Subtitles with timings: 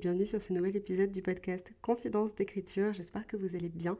[0.00, 2.94] bienvenue sur ce nouvel épisode du podcast Confidence d'écriture.
[2.94, 3.98] J'espère que vous allez bien.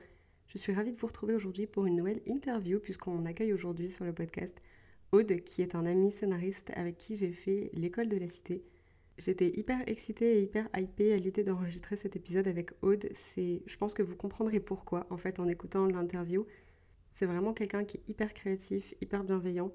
[0.48, 4.06] Je suis ravie de vous retrouver aujourd'hui pour une nouvelle interview puisqu'on accueille aujourd'hui sur
[4.06, 4.56] le podcast
[5.12, 8.64] Aude qui est un ami scénariste avec qui j'ai fait l'école de la cité.
[9.18, 13.10] J'étais hyper excitée et hyper hypée à l'idée d'enregistrer cet épisode avec Aude.
[13.12, 16.46] C'est, je pense que vous comprendrez pourquoi en fait en écoutant l'interview.
[17.10, 19.70] C'est vraiment quelqu'un qui est hyper créatif, hyper bienveillant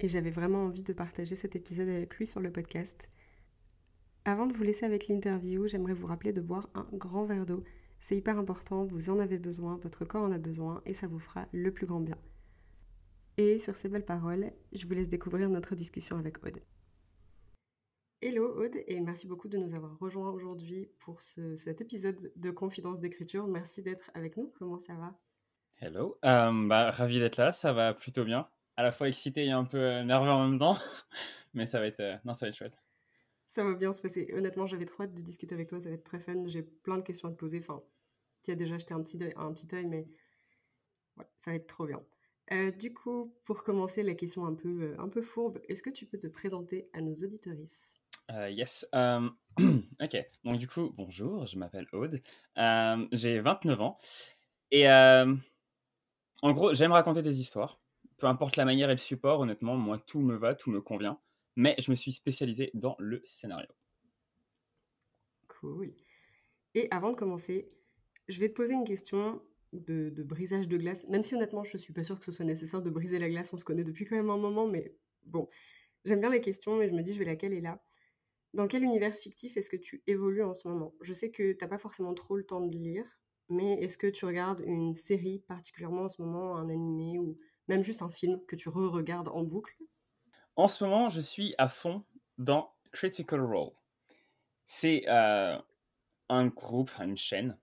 [0.00, 3.10] et j'avais vraiment envie de partager cet épisode avec lui sur le podcast.
[4.28, 7.64] Avant de vous laisser avec l'interview, j'aimerais vous rappeler de boire un grand verre d'eau.
[7.98, 11.18] C'est hyper important, vous en avez besoin, votre corps en a besoin et ça vous
[11.18, 12.18] fera le plus grand bien.
[13.38, 16.60] Et sur ces belles paroles, je vous laisse découvrir notre discussion avec Aude.
[18.20, 23.00] Hello Aude et merci beaucoup de nous avoir rejoints aujourd'hui pour cet épisode de Confidence
[23.00, 23.46] d'écriture.
[23.46, 24.52] Merci d'être avec nous.
[24.58, 25.18] Comment ça va?
[25.80, 28.46] Hello, euh, bah, ravi d'être là, ça va plutôt bien.
[28.76, 30.76] À la fois excité et un peu nerveux en même temps,
[31.54, 32.76] mais ça va être, euh, non, ça va être chouette.
[33.48, 34.30] Ça va bien se passer.
[34.34, 35.80] Honnêtement, j'avais trop hâte de discuter avec toi.
[35.80, 36.46] Ça va être très fun.
[36.46, 37.58] J'ai plein de questions à te poser.
[37.58, 37.82] Enfin,
[38.42, 40.06] tu as déjà jeté un petit, un petit œil, mais
[41.38, 42.02] ça va être trop bien.
[42.52, 45.90] Euh, du coup, pour commencer, la question un peu, euh, un peu fourbe, est-ce que
[45.90, 48.00] tu peux te présenter à nos auditorices?
[48.30, 48.86] Euh, Yes.
[48.92, 50.16] ok.
[50.44, 52.20] Donc, du coup, bonjour, je m'appelle Aude.
[53.12, 53.98] J'ai 29 ans.
[54.70, 55.38] Et en
[56.52, 57.80] gros, j'aime raconter des histoires.
[58.18, 61.18] Peu importe la manière et le support, honnêtement, moi, tout me va, tout me convient
[61.58, 63.66] mais je me suis spécialisé dans le scénario.
[65.48, 65.92] Cool.
[66.74, 67.68] Et avant de commencer,
[68.28, 69.42] je vais te poser une question
[69.72, 72.44] de, brisage de glace, même si honnêtement, je ne suis pas sûre que ce soit
[72.44, 75.48] nécessaire de briser la glace, on se connaît depuis quand même un moment, mais bon,
[76.04, 77.82] j'aime bien les questions et je me dis, je vais laquelle est là.
[78.54, 80.94] Dans quel univers fictif est-ce que tu évolues en ce moment?
[81.00, 83.04] Je sais que tu n'as pas forcément trop le temps de lire,
[83.48, 87.36] mais est-ce que tu regardes une série particulièrement en ce moment, un animé ou
[87.66, 89.76] même juste un film que tu re-regardes en boucle?
[90.58, 92.04] En ce moment, je suis à fond
[92.36, 93.70] dans Critical Role.
[94.66, 95.56] C'est euh,
[96.28, 97.56] un groupe, une chaîne,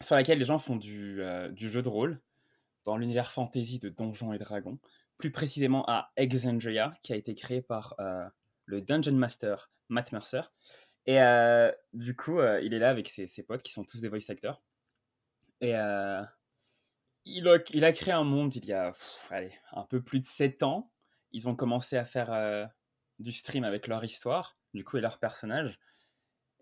[0.00, 2.20] sur laquelle les gens font du, euh, du jeu de rôle
[2.84, 4.78] dans l'univers fantasy de Donjons et Dragons,
[5.18, 8.24] plus précisément à Exandria, qui a été créé par euh,
[8.64, 10.42] le Dungeon Master Matt Mercer.
[11.06, 11.18] Et
[11.92, 14.62] du coup, il est là avec ses, potes qui sont tous des voice actors.
[15.60, 15.72] Et
[17.24, 18.92] il a, créé un monde il y a
[19.72, 20.92] un peu plus de 7 ans
[21.32, 22.66] ils ont commencé à faire euh,
[23.18, 25.78] du stream avec leur histoire, du coup, et leur personnage.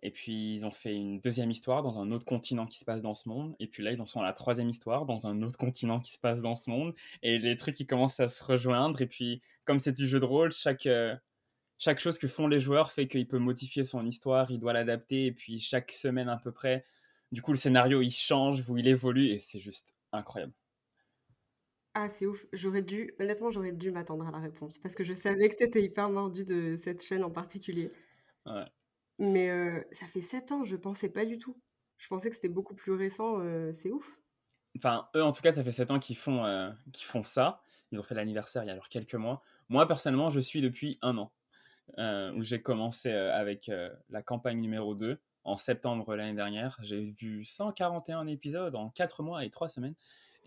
[0.03, 3.03] Et puis, ils ont fait une deuxième histoire dans un autre continent qui se passe
[3.03, 3.57] dans ce monde.
[3.59, 6.13] Et puis là, ils en sont à la troisième histoire dans un autre continent qui
[6.13, 6.95] se passe dans ce monde.
[7.23, 9.01] Et les trucs, ils commencent à se rejoindre.
[9.03, 11.17] Et puis, comme c'est du jeu de rôle, chaque, euh,
[11.79, 15.27] chaque chose que font les joueurs fait qu'il peut modifier son histoire, il doit l'adapter.
[15.27, 16.85] Et puis, chaque semaine à peu près,
[17.33, 19.29] du coup, le scénario, il change, il évolue.
[19.31, 20.53] Et c'est juste incroyable.
[21.95, 22.47] Ah, c'est ouf.
[22.53, 25.65] J'aurais dû, honnêtement, j'aurais dû m'attendre à la réponse parce que je savais que tu
[25.65, 27.91] étais hyper mordu de cette chaîne en particulier.
[28.47, 28.65] Ouais.
[29.19, 31.61] Mais euh, ça fait 7 ans, je pensais pas du tout.
[31.97, 33.41] Je pensais que c'était beaucoup plus récent.
[33.41, 34.21] Euh, c'est ouf.
[34.77, 37.61] Enfin, eux, en tout cas, ça fait 7 ans qu'ils font, euh, font ça.
[37.91, 39.43] Ils ont fait l'anniversaire il y a alors quelques mois.
[39.69, 41.33] Moi, personnellement, je suis depuis un an,
[42.37, 43.71] où j'ai commencé avec
[44.11, 46.79] la campagne numéro 2 en septembre l'année dernière.
[46.83, 49.95] J'ai vu 141 épisodes en 4 mois et 3 semaines.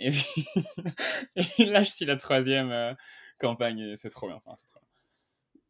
[0.01, 0.45] Et puis
[1.65, 2.93] là, je suis la troisième euh,
[3.39, 4.41] campagne et c'est trop, bien.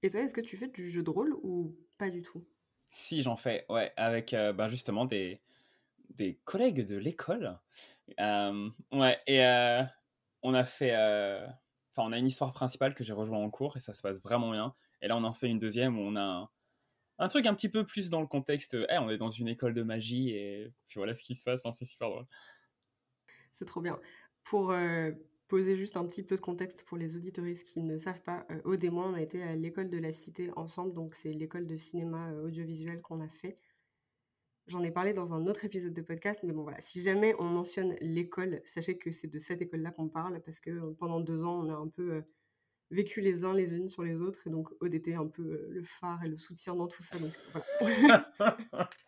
[0.04, 2.46] Et toi, est-ce que tu fais du jeu de rôle ou pas du tout?
[2.92, 5.42] Si, j'en fais, ouais, avec euh, ben, justement des,
[6.12, 7.60] des collègues de l'école.
[8.20, 9.42] Euh, ouais, et
[10.44, 10.96] on a fait.
[11.94, 14.22] Enfin, on a une histoire principale que j'ai rejoint en cours et ça se passe
[14.22, 14.74] vraiment bien.
[15.02, 16.50] Et là, on en fait une deuxième où on a
[17.20, 18.76] un, truc un petit peu plus dans le contexte.
[18.88, 21.64] Hey, on est dans une école de magie et puis voilà ce qui se passe.
[21.74, 22.26] c'est super drôle.
[23.52, 24.00] C'est trop bien.
[24.44, 25.12] Pour euh,
[25.48, 28.62] poser juste un petit peu de contexte pour les auditoristes qui ne savent pas, euh,
[28.64, 31.68] Aude et moi, on a été à l'école de la Cité ensemble, donc c'est l'école
[31.68, 33.56] de cinéma euh, audiovisuel qu'on a fait.
[34.68, 37.46] J'en ai parlé dans un autre épisode de podcast, mais bon voilà, si jamais on
[37.46, 41.66] mentionne l'école, sachez que c'est de cette école-là qu'on parle, parce que pendant deux ans,
[41.66, 42.24] on a un peu
[42.92, 45.84] vécu les uns les unes sur les autres, et donc Aude était un peu le
[45.84, 47.18] phare et le soutien dans tout ça.
[47.20, 47.34] Donc,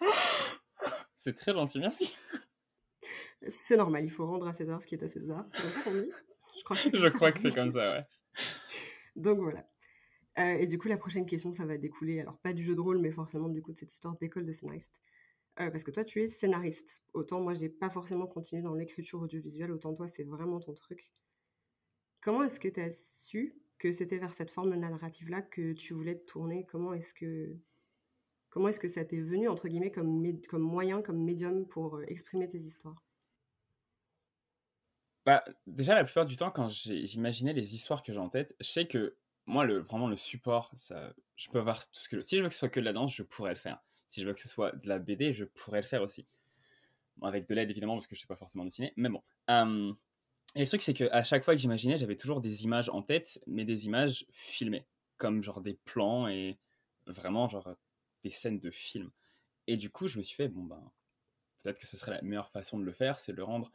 [1.16, 2.14] c'est très gentil, merci.
[3.48, 5.46] C'est normal, il faut rendre à César ce qui est à César.
[5.50, 6.12] C'est comme ça qu'on dit
[6.58, 6.92] Je crois que c'est,
[7.54, 8.06] comme, comme ça, ouais.
[9.16, 9.66] Donc voilà.
[10.40, 12.80] Euh, et du coup, la prochaine question, ça va découler, alors pas du jeu de
[12.80, 15.00] rôle, mais forcément du coup de cette histoire d'école de scénariste.
[15.56, 17.04] parce que toi, tu es scénariste.
[17.14, 21.12] Autant moi, j'ai pas forcément continué dans l'écriture audiovisuelle, autant toi, c'est vraiment ton truc.
[22.22, 26.16] Comment est-ce que tu as su que c'était vers cette forme narrative-là que tu voulais
[26.16, 26.66] te tourner?
[26.66, 27.56] Comment est-ce que
[28.50, 32.48] comment est-ce que ça t'est venu entre guillemets comme, comme moyen, comme médium pour exprimer
[32.48, 33.04] tes histoires?
[35.26, 38.68] Bah, déjà, la plupart du temps, quand j'imaginais les histoires que j'ai en tête, je
[38.68, 39.16] sais que
[39.46, 42.22] moi, le, vraiment, le support, ça, je peux avoir tout ce que.
[42.22, 43.82] Si je veux que ce soit que de la danse, je pourrais le faire.
[44.10, 46.26] Si je veux que ce soit de la BD, je pourrais le faire aussi.
[47.22, 48.94] avec de l'aide, évidemment, parce que je ne sais pas forcément dessiner.
[48.98, 49.22] Mais bon.
[50.56, 53.42] et le truc, c'est qu'à chaque fois que j'imaginais, j'avais toujours des images en tête,
[53.48, 54.86] mais des images filmées.
[55.18, 56.58] Comme genre des plans et
[57.08, 57.76] vraiment, genre,
[58.24, 59.10] des scènes de film.
[59.68, 60.92] Et du coup, je me suis fait, bon, ben,
[61.62, 63.72] peut-être que ce serait la meilleure façon de le faire, c'est de le rendre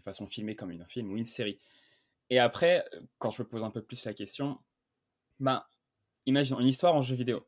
[0.00, 1.58] façon filmée comme une film ou une série.
[2.30, 2.84] Et après,
[3.18, 4.58] quand je me pose un peu plus la question,
[5.40, 5.64] ben,
[6.26, 7.46] imaginons une histoire en jeu vidéo.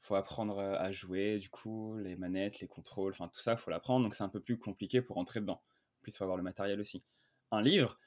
[0.00, 4.04] Faut apprendre à jouer, du coup, les manettes, les contrôles, enfin tout ça, faut l'apprendre,
[4.04, 5.60] donc c'est un peu plus compliqué pour entrer dedans.
[5.98, 7.02] En plus, faut avoir le matériel aussi.
[7.50, 7.98] Un livre,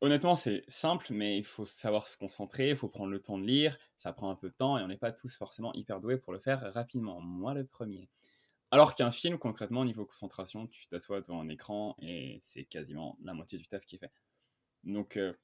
[0.00, 3.44] honnêtement, c'est simple, mais il faut savoir se concentrer, il faut prendre le temps de
[3.44, 6.16] lire, ça prend un peu de temps et on n'est pas tous forcément hyper doués
[6.18, 7.20] pour le faire rapidement.
[7.20, 8.08] Moi, le premier.
[8.72, 13.34] Alors qu'un film, concrètement, niveau concentration, tu t'assois devant un écran et c'est quasiment la
[13.34, 14.10] moitié du taf qui est fait.
[14.82, 15.34] Donc, euh,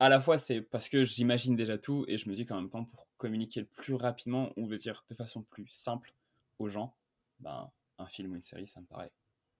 [0.00, 2.70] à la fois, c'est parce que j'imagine déjà tout et je me dis qu'en même
[2.70, 6.14] temps, pour communiquer le plus rapidement, ou veut dire de façon plus simple
[6.58, 6.96] aux gens,
[7.38, 9.12] ben, un film ou une série, ça me paraît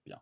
[0.03, 0.19] bien.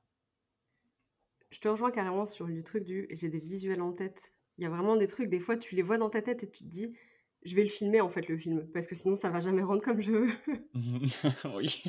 [1.51, 4.33] Je te rejoins carrément sur le truc du j'ai des visuels en tête.
[4.57, 6.51] Il y a vraiment des trucs, des fois, tu les vois dans ta tête et
[6.51, 6.97] tu te dis
[7.43, 9.81] je vais le filmer en fait, le film, parce que sinon ça va jamais rendre
[9.81, 10.29] comme je veux.
[11.55, 11.83] oui,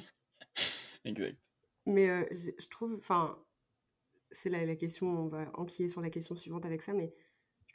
[1.87, 3.39] Mais euh, je, trouve, enfin,
[4.31, 7.13] c'est la, la question, on va enquiller sur la question suivante avec ça, mais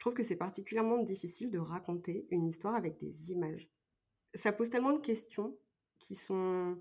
[0.00, 3.68] trouve que c'est particulièrement difficile de raconter une histoire avec des images.
[4.34, 5.56] Ça pose tellement de questions
[5.98, 6.80] qui sont,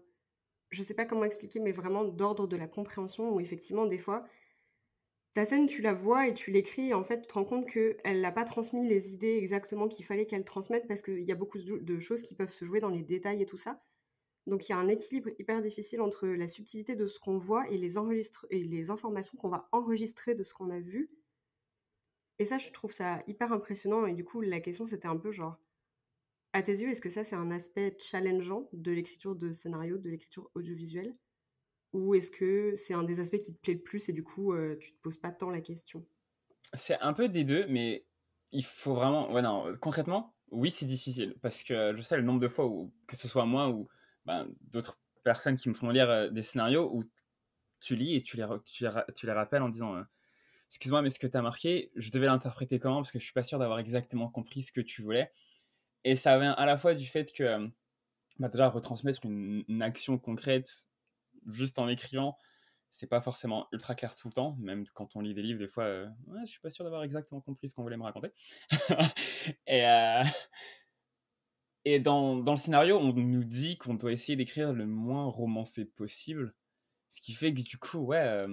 [0.70, 4.26] je sais pas comment expliquer, mais vraiment d'ordre de la compréhension, où effectivement, des fois,
[5.34, 7.70] ta scène, tu la vois et tu l'écris, et en fait, tu te rends compte
[7.70, 11.36] qu'elle n'a pas transmis les idées exactement qu'il fallait qu'elle transmette, parce qu'il y a
[11.36, 13.84] beaucoup de choses qui peuvent se jouer dans les détails et tout ça.
[14.48, 17.70] Donc il y a un équilibre hyper difficile entre la subtilité de ce qu'on voit
[17.70, 17.98] et les,
[18.50, 21.10] et les informations qu'on va enregistrer de ce qu'on a vu,
[22.40, 24.06] et ça, je trouve ça hyper impressionnant.
[24.06, 25.58] Et du coup, la question, c'était un peu genre,
[26.54, 30.10] à tes yeux, est-ce que ça, c'est un aspect challengeant de l'écriture de scénario, de
[30.10, 31.16] l'écriture audiovisuelle?
[31.92, 34.54] Ou est-ce que c'est un des aspects qui te plaît le plus et du coup,
[34.54, 36.06] euh, tu te poses pas tant la question?
[36.74, 38.06] C'est un peu des deux, mais
[38.52, 39.32] il faut vraiment.
[39.34, 41.36] Ouais, non, concrètement, oui, c'est difficile.
[41.42, 43.88] Parce que je sais le nombre de fois où, que ce soit moi ou
[44.30, 47.04] ben, d'autres personnes qui me font lire euh, des scénarios où
[47.80, 48.86] tu lis et tu les, tu
[49.26, 49.96] les, rappelles en disant.
[49.96, 50.04] Euh,
[50.68, 53.34] excuse-moi, mais ce que tu as marqué, je devais l'interpréter comment Parce que je suis
[53.34, 55.32] pas sûr d'avoir exactement compris ce que tu voulais.
[56.04, 57.68] Et ça vient à la fois du fait que, euh,
[58.38, 60.90] bah, déjà, retransmettre une, action concrète
[61.48, 62.38] juste en écrivant,
[62.92, 64.58] c'est pas forcément ultra clair tout le temps.
[64.60, 66.06] Même quand on lit des livres, des fois,
[66.46, 68.32] je suis pas sûr d'avoir exactement compris ce qu'on voulait me raconter.
[69.66, 69.84] et,
[71.86, 75.86] et dans, dans, le scénario, on nous dit qu'on doit essayer d'écrire le moins romancé
[75.86, 76.54] possible.
[77.10, 78.46] Ce qui fait que du coup, ouais,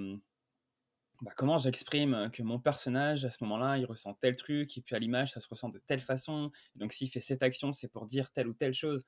[1.22, 4.94] bah, comment j'exprime que mon personnage, à ce moment-là, il ressent tel truc, et puis
[4.94, 6.50] à l'image, ça se ressent de telle façon.
[6.74, 9.04] donc s'il fait cette action, c'est pour dire telle ou telle chose.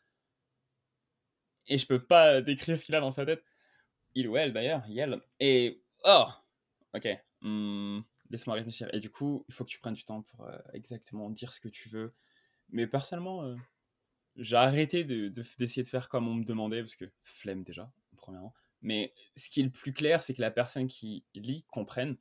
[1.66, 3.44] Et je peux pas décrire ce qu'il a dans sa tête.
[4.14, 5.20] Il ou elle, d'ailleurs, elle.
[5.38, 6.26] Et, oh
[6.94, 7.06] Ok,
[7.42, 8.88] hmm, laisse-moi réfléchir.
[8.94, 11.68] Et du coup, il faut que tu prennes du temps pour exactement dire ce que
[11.68, 12.14] tu veux.
[12.70, 13.54] Mais personnellement,
[14.38, 18.54] j'ai arrêté d'essayer de, de faire comme on me demandait, parce que flemme déjà, premièrement.
[18.80, 22.16] Mais ce qui est le plus clair, c'est que la personne qui lit comprenne.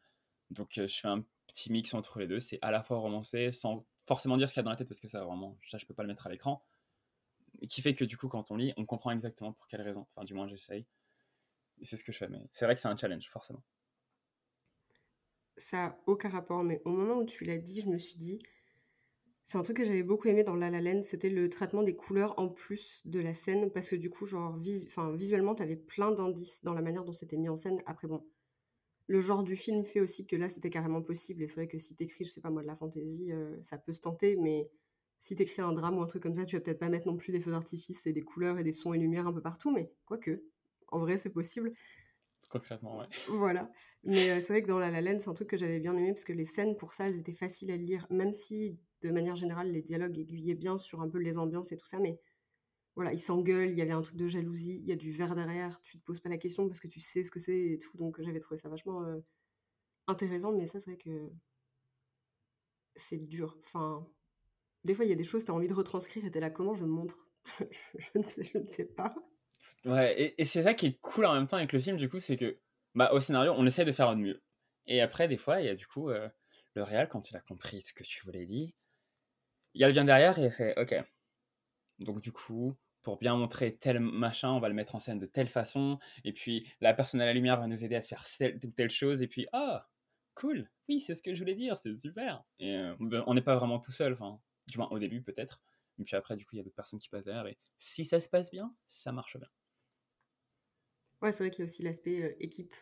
[0.49, 2.39] Donc euh, je fais un petit mix entre les deux.
[2.39, 4.87] C'est à la fois romancé, sans forcément dire ce qu'il y a dans la tête,
[4.87, 6.65] parce que ça, vraiment, ça, je peux pas le mettre à l'écran.
[7.69, 10.07] Qui fait que du coup, quand on lit, on comprend exactement pour quelle raison.
[10.15, 10.85] Enfin, du moins, j'essaye.
[11.79, 12.27] Et c'est ce que je fais.
[12.27, 13.63] Mais c'est vrai que c'est un challenge, forcément.
[15.55, 18.39] Ça n'a aucun rapport, mais au moment où tu l'as dit, je me suis dit,
[19.47, 21.95] c'est un truc que j'avais beaucoup aimé dans La La Land, c'était le traitement des
[21.95, 26.11] couleurs en plus de la scène, parce que du coup, genre, enfin, visuellement, t'avais plein
[26.11, 27.81] d'indices dans la manière dont c'était mis en scène.
[27.85, 28.27] Après, bon,
[29.07, 31.77] le genre du film fait aussi que là, c'était carrément possible, et c'est vrai que
[31.77, 34.69] si t'écris, je sais pas moi, de la fantaisie, euh, ça peut se tenter, mais
[35.17, 37.15] si t'écris un drame ou un truc comme ça, tu vas peut-être pas mettre non
[37.15, 39.71] plus des feux d'artifice et des couleurs et des sons et lumières un peu partout,
[39.71, 40.43] mais quoique,
[40.89, 41.71] en vrai, c'est possible.
[42.49, 43.05] Concrètement, ouais.
[43.29, 43.71] Voilà.
[44.03, 45.95] Mais euh, c'est vrai que dans La La Land, c'est un truc que j'avais bien
[45.95, 49.11] aimé, parce que les scènes, pour ça, elles étaient faciles à lire, même si de
[49.11, 52.19] manière générale, les dialogues aiguillaient bien sur un peu les ambiances et tout ça, mais
[52.95, 55.35] voilà, ils s'engueulent, il y avait un truc de jalousie, il y a du verre
[55.35, 57.77] derrière, tu te poses pas la question parce que tu sais ce que c'est et
[57.77, 59.19] tout, donc j'avais trouvé ça vachement euh,
[60.07, 61.29] intéressant, mais ça, c'est vrai que
[62.95, 63.57] c'est dur.
[63.65, 64.07] Enfin,
[64.83, 66.41] des fois, il y a des choses, tu as envie de retranscrire et tu es
[66.41, 67.27] là, comment je montre?
[67.97, 69.15] Je, ne sais, je ne sais pas.
[69.85, 72.09] Ouais, et, et c'est ça qui est cool en même temps avec le film, du
[72.09, 72.59] coup, c'est que
[72.95, 74.41] bah, au scénario, on essaie de faire de mieux.
[74.87, 76.27] Et après, des fois, il y a du coup euh,
[76.73, 78.71] le réel, quand il a compris ce que tu voulais dire,
[79.77, 80.95] il vient derrière et il fait Ok.
[81.99, 85.25] Donc, du coup, pour bien montrer tel machin, on va le mettre en scène de
[85.25, 85.99] telle façon.
[86.23, 89.21] Et puis, la personne à la lumière va nous aider à faire telle telle chose.
[89.21, 89.89] Et puis, ah,
[90.35, 92.43] cool, oui, c'est ce que je voulais dire, c'est super.
[92.59, 95.61] Et euh, on n'est pas vraiment tout seul, enfin, du moins au début peut-être.
[95.99, 97.47] Et puis après, du coup, il y a d'autres personnes qui passent derrière.
[97.47, 99.49] Et si ça se passe bien, ça marche bien.
[101.21, 102.75] Ouais, c'est vrai qu'il y a aussi l'aspect euh, équipe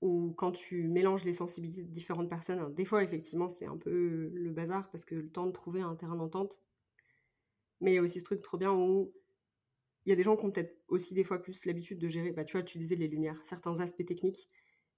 [0.00, 3.76] où quand tu mélanges les sensibilités de différentes personnes, hein, des fois, effectivement, c'est un
[3.76, 6.60] peu le bazar parce que le temps de trouver un terrain d'entente.
[7.80, 9.12] Mais il y a aussi ce truc trop bien où
[10.06, 12.30] il y a des gens qui ont peut-être aussi des fois plus l'habitude de gérer,
[12.30, 14.48] bah, tu vois, tu disais les lumières, certains aspects techniques,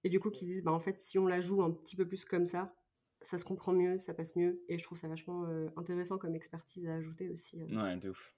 [0.05, 1.97] et du coup qui se disent, bah, en fait, si on la joue un petit
[1.97, 2.75] peu plus comme ça,
[3.23, 6.35] ça se comprend mieux, ça passe mieux, et je trouve ça vachement euh, intéressant comme
[6.35, 7.61] expertise à ajouter aussi.
[7.61, 7.83] Euh.
[7.83, 8.35] Ouais, de ouf.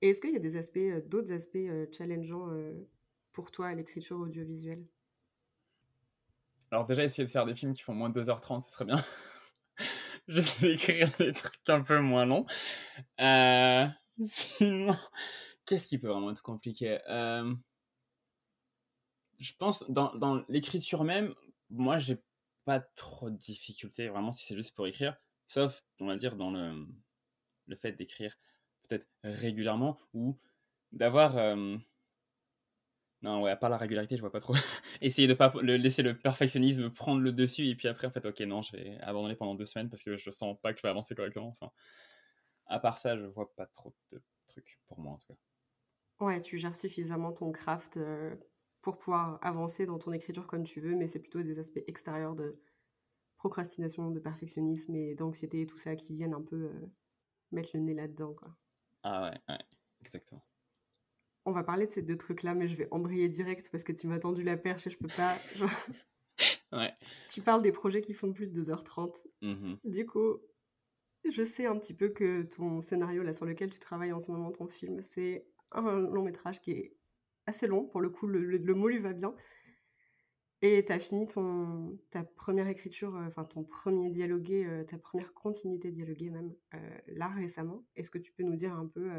[0.00, 1.58] Et est-ce qu'il y a des aspects, euh, d'autres aspects
[1.92, 2.48] challengeants
[3.32, 4.84] pour toi à l'écriture audiovisuelle?
[6.70, 9.02] Alors déjà, essayer de faire des films qui font moins de 2h30, ce serait bien.
[10.28, 12.46] Juste d'écrire des trucs un peu moins longs.
[13.20, 13.86] Euh,
[14.24, 14.96] sinon,
[15.66, 16.98] qu'est-ce qui peut vraiment être compliqué?
[17.08, 17.52] Euh,
[19.38, 21.34] Je pense, dans, dans l'écriture même,
[21.70, 22.22] moi, j'ai
[22.64, 25.16] pas trop de difficultés, vraiment, si c'est juste pour écrire.
[25.48, 26.86] Sauf, on va dire, dans le,
[27.66, 28.36] le fait d'écrire
[28.88, 30.38] peut-être régulièrement ou
[30.92, 31.36] d'avoir...
[31.36, 31.76] Euh,
[33.22, 34.54] non, ouais, à part la régularité, je vois pas trop.
[35.02, 38.40] Essayer de pas laisser le perfectionnisme prendre le dessus et puis après, en fait, ok,
[38.40, 40.88] non, je vais abandonner pendant deux semaines parce que je sens pas que je vais
[40.88, 41.56] avancer correctement.
[41.60, 41.72] Enfin,
[42.66, 45.38] à part ça, je vois pas trop de trucs pour moi en tout cas.
[46.20, 48.36] Ouais, tu gères suffisamment ton craft euh,
[48.82, 52.34] pour pouvoir avancer dans ton écriture comme tu veux, mais c'est plutôt des aspects extérieurs
[52.36, 52.60] de
[53.38, 56.86] procrastination, de perfectionnisme et d'anxiété et tout ça qui viennent un peu euh,
[57.52, 58.56] mettre le nez là-dedans, quoi.
[59.02, 59.58] Ah ouais, ouais,
[60.00, 60.42] exactement.
[61.46, 64.06] On va parler de ces deux trucs-là, mais je vais embrayer direct parce que tu
[64.06, 65.36] m'as tendu la perche et je peux pas.
[66.72, 66.92] ouais.
[67.28, 69.24] Tu parles des projets qui font plus de 2h30.
[69.42, 70.38] Mmh du coup,
[71.28, 74.30] je sais un petit peu que ton scénario là sur lequel tu travailles en ce
[74.30, 76.96] moment, ton film, c'est un long métrage qui est
[77.46, 77.84] assez long.
[77.84, 79.34] Pour le coup, le, mot lui va bien.
[80.62, 84.98] Et tu as fini ton, ta première écriture, euh, enfin ton premier dialogué, euh, ta
[84.98, 87.82] première continuité dialoguée même, euh, là récemment.
[87.96, 89.10] Est-ce que tu peux nous dire un peu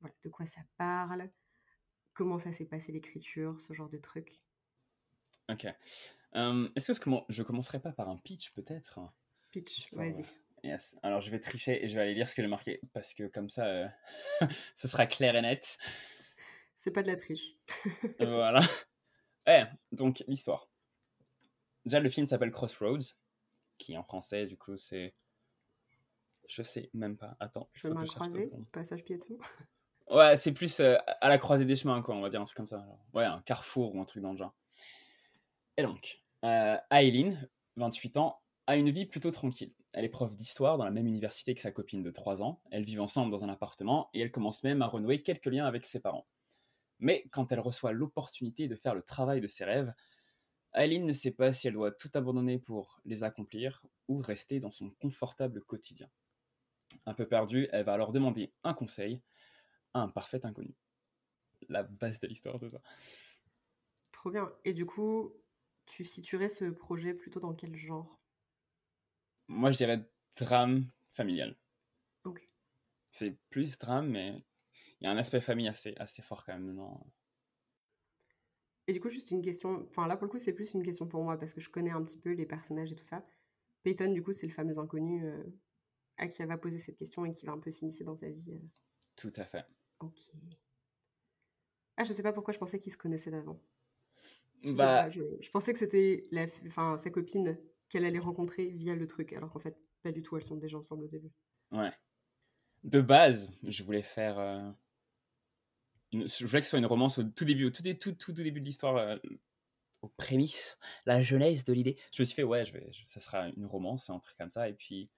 [0.00, 1.28] voilà, de quoi ça parle,
[2.12, 4.32] comment ça s'est passé l'écriture, ce genre de trucs.
[5.48, 5.66] Ok.
[6.34, 9.00] Est-ce que je commencerai pas par un pitch peut-être?
[9.50, 10.24] Pitch, vas-y.
[10.64, 10.96] Yes.
[11.02, 13.28] Alors je vais tricher et je vais aller lire ce que j'ai marqué parce que
[13.28, 13.88] comme ça, euh,
[14.74, 15.78] ce sera clair et net.
[16.76, 17.56] C'est pas de la triche.
[18.18, 18.60] voilà.
[19.46, 19.62] Eh,
[19.92, 20.68] donc l'histoire.
[21.84, 23.14] Déjà le film s'appelle Crossroads,
[23.78, 25.14] qui en français du coup c'est,
[26.48, 27.36] je sais même pas.
[27.40, 27.70] Attends.
[27.72, 29.38] Chemin croisé, passage piéton.
[30.10, 32.56] Ouais, c'est plus euh, à la croisée des chemins, quoi, on va dire un truc
[32.56, 32.86] comme ça.
[33.12, 34.54] Ouais, un carrefour ou un truc dans le genre.
[35.76, 39.74] Et donc, euh, Aileen, 28 ans, a une vie plutôt tranquille.
[39.92, 42.62] Elle est prof d'histoire dans la même université que sa copine de 3 ans.
[42.70, 45.84] Elles vivent ensemble dans un appartement et elle commence même à renouer quelques liens avec
[45.84, 46.26] ses parents.
[47.00, 49.92] Mais quand elle reçoit l'opportunité de faire le travail de ses rêves,
[50.74, 54.70] Aileen ne sait pas si elle doit tout abandonner pour les accomplir ou rester dans
[54.70, 56.08] son confortable quotidien.
[57.06, 59.20] Un peu perdue, elle va alors demander un conseil
[59.94, 60.74] un parfait inconnu.
[61.68, 62.80] La base de l'histoire, de ça.
[64.12, 64.52] Trop bien.
[64.64, 65.34] Et du coup,
[65.86, 68.18] tu situerais ce projet plutôt dans quel genre?
[69.48, 71.56] Moi, je dirais drame familial.
[72.24, 72.48] Ok.
[73.10, 74.44] C'est plus drame, mais
[75.00, 76.72] il y a un aspect famille assez, assez fort quand même.
[76.72, 77.00] Non
[78.88, 79.86] et du coup, juste une question.
[79.90, 81.90] Enfin, là, pour le coup, c'est plus une question pour moi parce que je connais
[81.90, 83.22] un petit peu les personnages et tout ça.
[83.82, 85.44] Peyton, du coup, c'est le fameux inconnu euh,
[86.16, 88.30] à qui elle va poser cette question et qui va un peu s'immiscer dans sa
[88.30, 88.50] vie.
[88.50, 88.66] Euh.
[89.14, 89.66] Tout à fait.
[90.00, 90.30] Ok.
[91.96, 93.60] Ah, je sais pas pourquoi je pensais qu'ils se connaissaient d'avant.
[94.62, 95.08] Je, bah...
[95.10, 99.50] je, pensais que c'était la, enfin, sa copine qu'elle allait rencontrer via le truc, alors
[99.50, 101.30] qu'en fait, pas du tout, elles sont déjà ensemble au début.
[101.72, 101.90] Ouais.
[102.84, 104.38] De base, je voulais faire.
[104.38, 104.70] Euh,
[106.12, 106.28] une...
[106.28, 108.32] Je voulais que ce soit une romance au tout début, au tout, tout, tout, tout
[108.32, 109.16] début de l'histoire, euh,
[110.02, 111.96] aux prémices, la jeunesse de l'idée.
[112.12, 112.90] Je me suis fait, ouais, je vais...
[113.06, 115.10] ça sera une romance, un truc comme ça, et puis.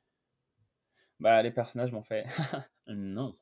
[1.18, 2.24] Bah, les personnages m'ont fait
[2.86, 3.36] non.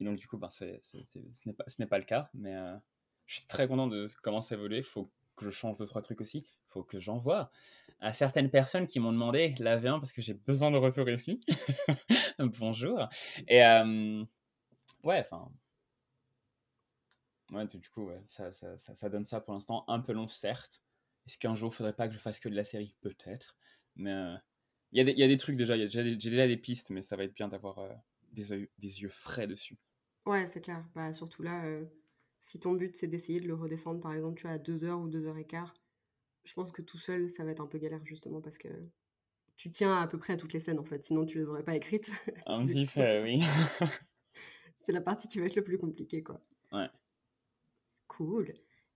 [0.00, 2.30] Et donc, du coup, ben, ce n'est pas, pas, le cas.
[2.34, 2.76] Mais euh,
[3.26, 4.78] je suis très content de comment ça évolue.
[4.78, 6.38] Il faut que je change deux, trois trucs aussi.
[6.38, 7.50] Il faut que j'envoie
[8.00, 11.40] à certaines personnes qui m'ont demandé la V1 parce que j'ai besoin de retour ici.
[12.38, 13.08] Bonjour.
[13.46, 14.24] Et euh,
[15.04, 15.50] ouais, enfin.
[17.52, 19.84] Ouais, du coup, ça, ça, ça, donne ça pour l'instant.
[19.88, 20.82] Un peu long, certes.
[21.26, 22.94] Est-ce qu'un jour, il faudrait pas que je fasse que de la série?
[23.02, 23.56] Peut-être.
[23.96, 24.36] Mais euh,
[24.92, 25.76] il y, y, a des trucs déjà.
[25.76, 27.80] J'ai déjà, déjà, des pistes, mais ça va être bien d'avoir
[28.32, 29.78] des, des yeux frais dessus.
[30.30, 30.84] Ouais, c'est clair.
[30.94, 31.84] Bah, surtout là, euh,
[32.38, 35.00] si ton but c'est d'essayer de le redescendre, par exemple, tu as à 2 heures
[35.00, 35.74] ou 2 heures et quart,
[36.44, 38.68] je pense que tout seul, ça va être un peu galère justement parce que
[39.56, 41.64] tu tiens à peu près à toutes les scènes en fait, sinon tu les aurais
[41.64, 42.12] pas écrites.
[42.46, 43.42] Un petit peu, oui.
[44.76, 46.40] c'est la partie qui va être le plus compliquée, quoi.
[46.70, 46.86] Ouais.
[48.06, 48.52] Cool.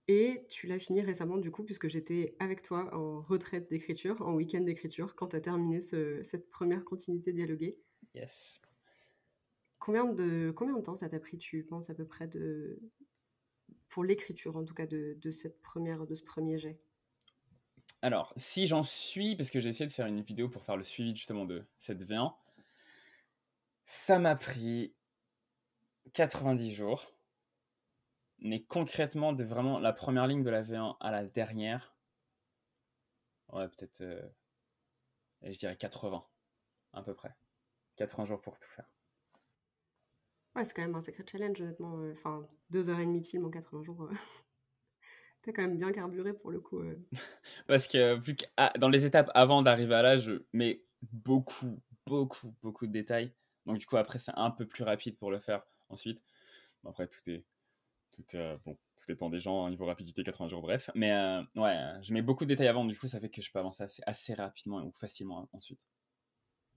[0.07, 4.35] Et tu l'as fini récemment, du coup, puisque j'étais avec toi en retraite d'écriture, en
[4.35, 7.77] week-end d'écriture, quand tu as terminé cette première continuité dialoguée.
[8.13, 8.61] Yes.
[9.85, 12.81] Combien de, combien de temps ça t'a pris, tu penses, à peu près, de,
[13.87, 16.81] pour l'écriture, en tout cas, de, de, cette première, de ce premier jet?
[18.01, 20.83] Alors, si j'en suis, parce que j'ai essayé de faire une vidéo pour faire le
[20.83, 22.33] suivi justement de cette V1,
[23.83, 24.95] ça m'a pris
[26.13, 27.05] 90 jours.
[28.39, 31.95] Mais concrètement, de vraiment la première ligne de la V1 à la dernière,
[33.49, 34.27] ouais, peut-être, euh,
[35.43, 36.25] je dirais 80,
[36.93, 37.35] à peu près.
[37.97, 38.94] 80 jours pour tout faire.
[40.55, 41.99] Ouais, c'est quand même un sacré challenge, honnêtement.
[41.99, 44.03] Euh, enfin, deux heures et demie de film en 80 jours.
[44.03, 44.09] Euh.
[45.43, 46.81] T'as quand même bien carburé pour le coup.
[47.67, 48.45] Parce que vu que
[48.79, 53.33] dans les étapes avant d'arriver à là, je mets beaucoup, beaucoup, beaucoup de détails.
[53.65, 56.23] Donc du coup, après, c'est un peu plus rapide pour le faire ensuite.
[56.83, 57.45] après, tout est
[58.15, 60.89] tout, euh, bon, tout dépend des gens, hein, niveau rapidité, 80 jours, bref.
[60.95, 63.51] Mais euh, ouais, je mets beaucoup de détails avant, du coup, ça fait que je
[63.51, 65.79] peux avancer assez, assez rapidement ou facilement ensuite.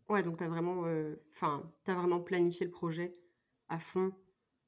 [0.09, 3.15] Ouais, donc tu as, vraiment, euh, as vraiment planifié le projet
[3.69, 4.13] à fond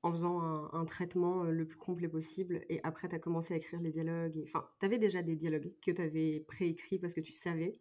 [0.02, 0.40] en faisant
[0.72, 2.64] un, traitement le plus complet possible.
[2.70, 4.40] Et après, tu as commencé à écrire les dialogues.
[4.44, 7.72] Enfin, tu avais déjà des dialogues que tu avais préécrits parce que tu savais.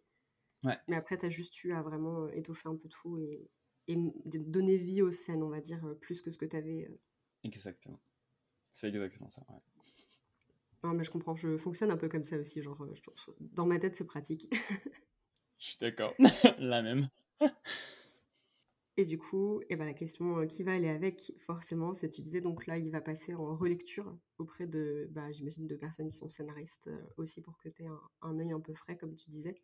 [0.62, 0.76] Ouais.
[0.88, 3.48] Mais après, tu as juste eu à vraiment étoffer un peu tout et,
[3.88, 6.90] et donner vie aux scènes, on va dire, plus que ce que tu avais.
[7.42, 8.00] Exactement.
[8.74, 9.60] C'est exactement ça, ouais.
[10.82, 12.62] Non, mais je comprends, je fonctionne un peu comme ça aussi.
[12.62, 12.94] Genre, euh,
[13.40, 14.48] dans ma tête, c'est pratique.
[15.58, 16.14] je suis d'accord,
[16.58, 17.08] la même.
[19.00, 22.20] Et du coup, eh ben, la question euh, qui va aller avec, forcément, c'est tu
[22.20, 26.18] disais donc là, il va passer en relecture auprès de, bah, j'imagine, de personnes qui
[26.18, 27.88] sont scénaristes euh, aussi pour que tu aies
[28.20, 29.54] un, œil un peu frais, comme tu disais.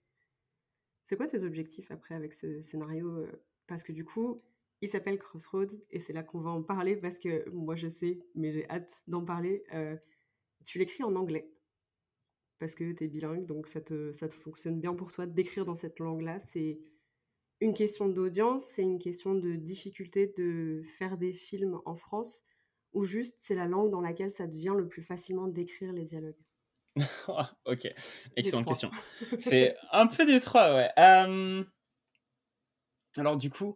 [1.04, 3.26] C'est quoi tes objectifs après avec ce scénario
[3.66, 4.38] Parce que du coup,
[4.80, 8.18] il s'appelle Crossroads et c'est là qu'on va en parler parce que moi je sais,
[8.34, 9.64] mais j'ai hâte d'en parler.
[9.74, 9.98] Euh,
[10.64, 11.52] tu l'écris en anglais
[12.58, 15.74] parce que tu es bilingue, donc ça te, ça fonctionne bien pour toi d'écrire dans
[15.74, 16.38] cette langue-là.
[16.38, 16.80] C'est
[17.60, 22.44] une question d'audience, c'est une question de difficulté de faire des films en France
[22.92, 26.42] ou juste c'est la langue dans laquelle ça devient le plus facilement d'écrire les dialogues?
[27.66, 27.88] ok,
[28.36, 28.90] excellente question.
[29.38, 30.90] C'est un peu des trois, ouais.
[30.98, 31.62] Euh,
[33.18, 33.74] alors du coup,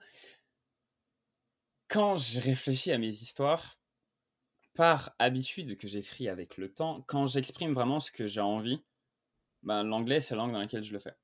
[1.89, 3.79] quand je réfléchis à mes histoires,
[4.75, 8.83] par habitude que j'écris avec le temps, quand j'exprime vraiment ce que j'ai envie,
[9.63, 11.15] ben, l'anglais, c'est la langue dans laquelle je le fais.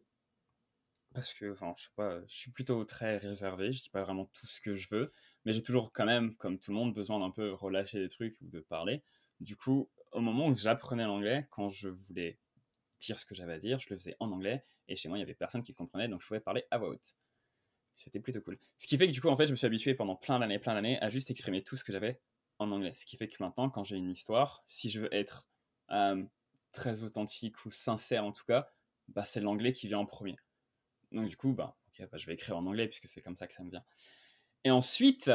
[1.16, 4.26] Parce que, enfin, je sais pas, je suis plutôt très réservé, je dis pas vraiment
[4.26, 5.14] tout ce que je veux,
[5.46, 8.38] mais j'ai toujours quand même, comme tout le monde, besoin d'un peu relâcher des trucs
[8.42, 9.02] ou de parler.
[9.40, 12.38] Du coup, au moment où j'apprenais l'anglais, quand je voulais
[13.00, 15.20] dire ce que j'avais à dire, je le faisais en anglais, et chez moi, il
[15.20, 17.16] y avait personne qui comprenait, donc je pouvais parler à voix haute.
[17.94, 18.58] C'était plutôt cool.
[18.76, 20.58] Ce qui fait que du coup, en fait, je me suis habitué pendant plein d'années,
[20.58, 22.20] plein d'années à juste exprimer tout ce que j'avais
[22.58, 22.92] en anglais.
[22.94, 25.48] Ce qui fait que maintenant, quand j'ai une histoire, si je veux être
[25.92, 26.22] euh,
[26.72, 28.68] très authentique ou sincère en tout cas,
[29.08, 30.36] bah, c'est l'anglais qui vient en premier.
[31.12, 33.54] Donc du coup, bah, bah, je vais écrire en anglais puisque c'est comme ça que
[33.54, 33.84] ça me vient.
[34.64, 35.30] Et ensuite,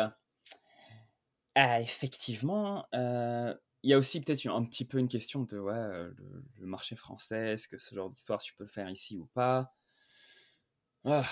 [1.56, 3.54] ah, effectivement, euh,
[3.84, 6.12] il y a aussi peut-être un petit peu une question de ouais, euh,
[6.60, 9.74] le, marché français, est-ce que ce genre d'histoire, tu peux le faire ici ou pas?
[11.04, 11.26] Ah,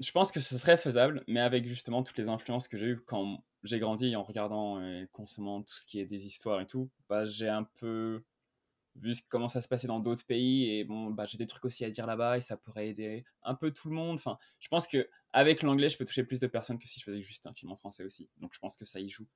[0.00, 3.00] je pense que ce serait faisable, mais avec justement toutes les influences que j'ai eues
[3.00, 6.90] quand j'ai grandi en regardant et consommant tout ce qui est des histoires et tout,
[7.08, 8.24] bah, j'ai un peu
[8.96, 11.84] vu comment ça se passait dans d'autres pays et bon, bah, j'ai des trucs aussi
[11.84, 14.18] à dire là-bas et ça pourrait aider un peu tout le monde.
[14.18, 17.04] Enfin, je pense que avec l'anglais, je peux toucher plus de personnes que si je
[17.04, 18.28] faisais juste un film en français aussi.
[18.38, 19.26] Donc je pense que ça y joue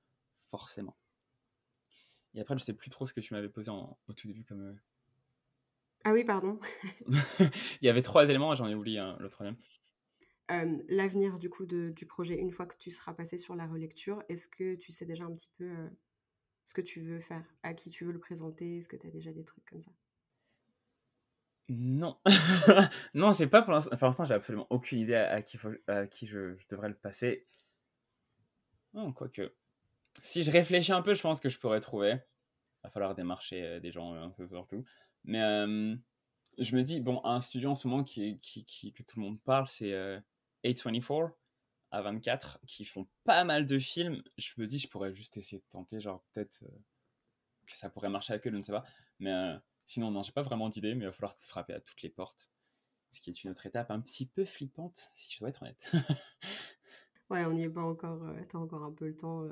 [0.46, 0.96] forcément.
[2.34, 4.60] Et après, je sais plus trop ce que tu m'avais posé au tout début comme.
[4.60, 4.74] Euh,
[6.04, 6.60] ah oui, pardon.
[7.80, 9.56] Il y avait trois éléments, j'en ai oublié le troisième
[10.88, 14.48] l'avenir du coup du projet une fois que tu seras passé sur la relecture Est-ce
[14.48, 15.90] que tu sais déjà un petit peu
[16.66, 19.10] ce que tu veux faire À qui tu veux le présenter Est-ce que tu as
[19.10, 19.92] déjà des trucs comme ça?
[21.68, 22.18] Non.
[23.14, 24.24] non, c'est pas pour l'instant.
[24.24, 27.46] J'ai absolument aucune idée à, qui, à qui je, devrais le passer.
[28.94, 29.52] Non, quoique.
[30.22, 32.12] Si je réfléchis un peu, je pense que je pourrais trouver.
[32.12, 34.84] Il va falloir démarcher des gens un peu partout.
[35.24, 35.40] Mais
[36.58, 39.40] je me dis, bon, un studio en ce moment qui, qui, que tout le monde
[39.42, 39.92] parle, c'est
[40.64, 41.32] a24
[41.90, 44.22] à 24 qui font pas mal de films.
[44.38, 46.78] Je me dis, je pourrais juste essayer de tenter, genre peut-être euh,
[47.66, 48.84] que ça pourrait marcher avec eux, je ne sais pas.
[49.18, 52.02] Mais euh, sinon, non, j'ai pas vraiment d'idée, mais il va falloir frapper à toutes
[52.02, 52.50] les portes.
[53.10, 55.90] Ce qui est une autre étape un petit peu flippante, si je dois être honnête.
[57.30, 58.22] ouais, on n'y est pas encore.
[58.24, 59.48] Euh, T'as encore un peu le temps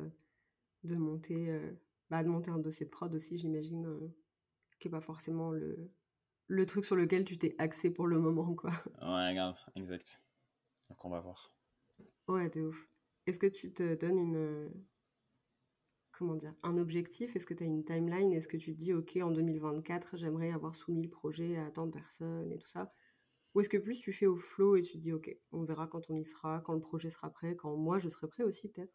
[0.83, 1.61] de monter
[2.11, 4.13] bah, de monter un dossier de prod aussi, j'imagine,
[4.79, 5.91] qui n'est pas forcément le,
[6.47, 8.71] le truc sur lequel tu t'es axé pour le moment, quoi.
[9.01, 10.21] Ouais, grave, exact.
[10.91, 11.54] Donc on va voir.
[12.29, 12.89] Ouais, de ouf.
[13.27, 14.71] Est-ce que tu te donnes une.
[16.13, 17.35] Comment dire Un objectif?
[17.35, 18.33] Est-ce que tu as une timeline?
[18.33, 21.87] Est-ce que tu te dis, OK, en 2024, j'aimerais avoir soumis le projet à tant
[21.87, 22.89] de personnes et tout ça?
[23.55, 25.87] Ou est-ce que plus tu fais au flow et tu te dis, OK, on verra
[25.87, 28.69] quand on y sera, quand le projet sera prêt, quand moi je serai prêt aussi,
[28.69, 28.95] peut-être?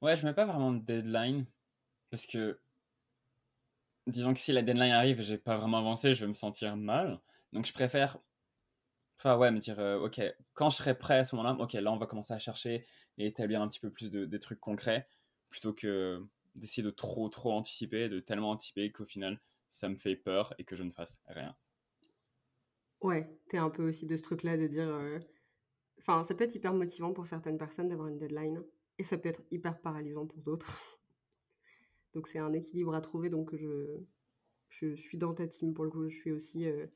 [0.00, 1.44] Ouais, je mets pas vraiment de deadline
[2.10, 2.60] parce que
[4.06, 6.76] disons que si la deadline arrive et j'ai pas vraiment avancé, je vais me sentir
[6.76, 7.20] mal.
[7.52, 8.18] Donc je préfère
[9.18, 10.20] Enfin, ouais, me dire, euh, ok,
[10.54, 12.86] quand je serai prêt à ce moment-là, ok, là, on va commencer à chercher
[13.18, 15.08] et établir un petit peu plus de, des trucs concrets,
[15.48, 20.14] plutôt que d'essayer de trop, trop anticiper, de tellement anticiper qu'au final, ça me fait
[20.14, 21.56] peur et que je ne fasse rien.
[23.00, 24.88] Ouais, t'es un peu aussi de ce truc-là de dire.
[24.88, 25.18] Euh,
[25.98, 28.62] enfin, ça peut être hyper motivant pour certaines personnes d'avoir une deadline,
[28.98, 31.00] et ça peut être hyper paralysant pour d'autres.
[32.14, 34.00] donc, c'est un équilibre à trouver, donc je,
[34.68, 36.66] je suis dans ta team pour le coup, je suis aussi.
[36.66, 36.86] Euh,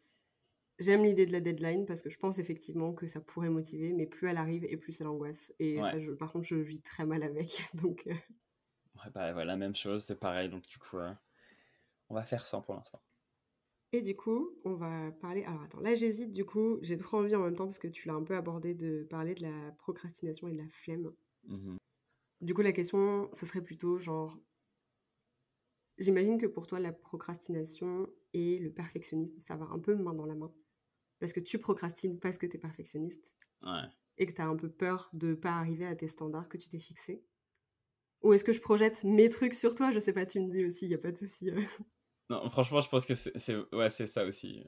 [0.83, 4.07] J'aime l'idée de la deadline parce que je pense effectivement que ça pourrait motiver, mais
[4.07, 5.55] plus elle arrive et plus elle angoisse.
[5.61, 7.64] Et ça, je, par contre, je vis très mal avec.
[7.75, 8.14] Donc, euh.
[8.97, 10.49] ouais, bah, la même chose, c'est pareil.
[10.49, 11.12] Donc, du coup, euh,
[12.09, 13.01] on va faire ça pour l'instant.
[13.92, 15.45] Et du coup, on va parler.
[15.45, 16.33] Alors, attends, là, j'hésite.
[16.33, 18.75] Du coup, j'ai trop envie en même temps parce que tu l'as un peu abordé
[18.75, 21.12] de parler de la procrastination et de la flemme.
[21.45, 21.77] Mmh
[22.40, 24.37] du coup, la question, ce serait plutôt genre.
[25.99, 30.27] J'imagine que pour toi, la procrastination et le perfectionnisme, ça va un peu main dans
[30.27, 30.53] la main
[31.23, 33.33] parce que tu procrastines parce que tu es perfectionniste
[34.19, 36.57] et que tu as un peu peur de ne pas arriver à tes standards que
[36.57, 37.23] tu t'es fixés
[38.23, 39.93] Ou est-ce que je projette mes trucs sur toi?
[39.93, 41.49] Je sais pas, tu me dis aussi, il n'y a pas de souci.
[41.51, 41.61] Euh.
[42.29, 44.65] Non, franchement, je pense que c'est ouais, ça aussi.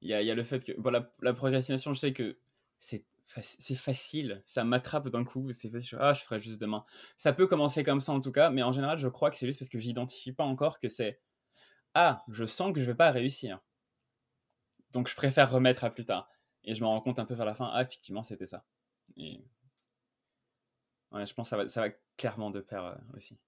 [0.00, 2.38] Il y a, y a, le fait que bon, la, la, procrastination, je sais que
[2.78, 3.04] c'est
[3.40, 6.84] c'est facile, ça m'attrape d'un coup, c'est facile, ah, je ferai juste demain.
[7.16, 9.46] Ça peut commencer comme ça en tout cas, mais en général, je crois que c'est
[9.46, 11.20] juste parce que j'identifie pas encore que c'est
[11.94, 13.60] ah, je sens que je vais pas réussir.
[14.92, 16.28] Donc je préfère remettre à plus tard.
[16.64, 18.64] Et je me rends compte un peu vers la fin, ah, effectivement, c'était ça.
[19.16, 19.44] Et
[21.12, 23.38] je pense que ça va, ça va clairement de pair euh, aussi.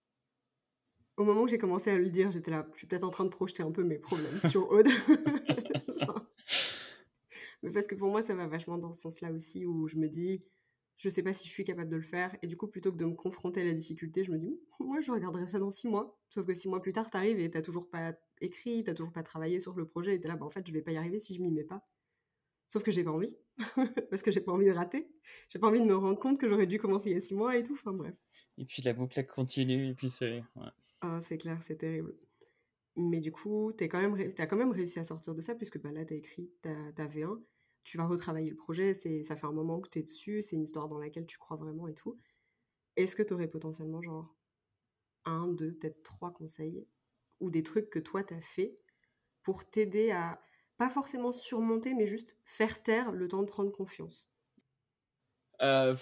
[1.16, 3.24] Au moment où j'ai commencé à le dire, j'étais là, je suis peut-être en train
[3.24, 4.88] de projeter un peu mes problèmes sur Aude.
[7.62, 10.09] Mais parce que pour moi, ça va vachement dans ce sens-là aussi, où je me
[10.09, 10.44] dis,
[10.96, 12.37] je sais pas si je suis capable de le faire.
[12.42, 15.00] Et du coup, plutôt que de me confronter à la difficulté, je me dis, moi,
[15.00, 16.18] je regarderai ça dans six mois.
[16.30, 19.22] Sauf que six mois plus tard, t'arrives et t'as toujours pas écrit, t'as toujours pas
[19.22, 21.20] travaillé sur le projet, et t'es là, bah, en fait, je vais pas y arriver
[21.20, 21.85] si je m'y mets pas.
[22.66, 23.37] Sauf que j'ai pas envie,
[24.11, 25.09] parce que j'ai pas envie de rater.
[25.50, 27.35] J'ai pas envie de me rendre compte que j'aurais dû commencer il y a six
[27.35, 27.74] mois et tout.
[27.74, 28.14] Enfin bref.
[28.57, 30.42] Et puis la boucle continue, et puis c'est.
[31.00, 32.16] Ah, c'est clair, c'est terrible.
[32.96, 35.80] Mais du coup, t'as quand, même as quand même réussi à sortir de ça, puisque
[35.80, 37.40] bah, là, t'as écrit ta, ta V1
[37.84, 40.56] tu vas retravailler le projet, c'est ça fait un moment que tu es dessus, c'est
[40.56, 42.18] une histoire dans laquelle tu crois vraiment et tout.
[42.96, 44.34] Est-ce que tu aurais potentiellement genre
[45.24, 46.86] un, deux, peut-être trois conseils
[47.40, 48.78] ou des trucs que toi tu as fait
[49.42, 50.40] pour t'aider à
[50.76, 54.28] pas forcément surmonter, mais juste faire taire le temps de prendre confiance?
[55.62, 55.96] Euh,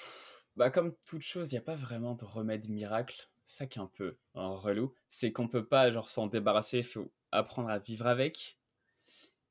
[0.57, 3.29] bah Comme toute chose, il n'y a pas vraiment de remède miracle.
[3.45, 6.85] Ça qui est un peu un relou, c'est qu'on peut pas genre s'en débarrasser, il
[6.85, 8.59] faut apprendre à vivre avec.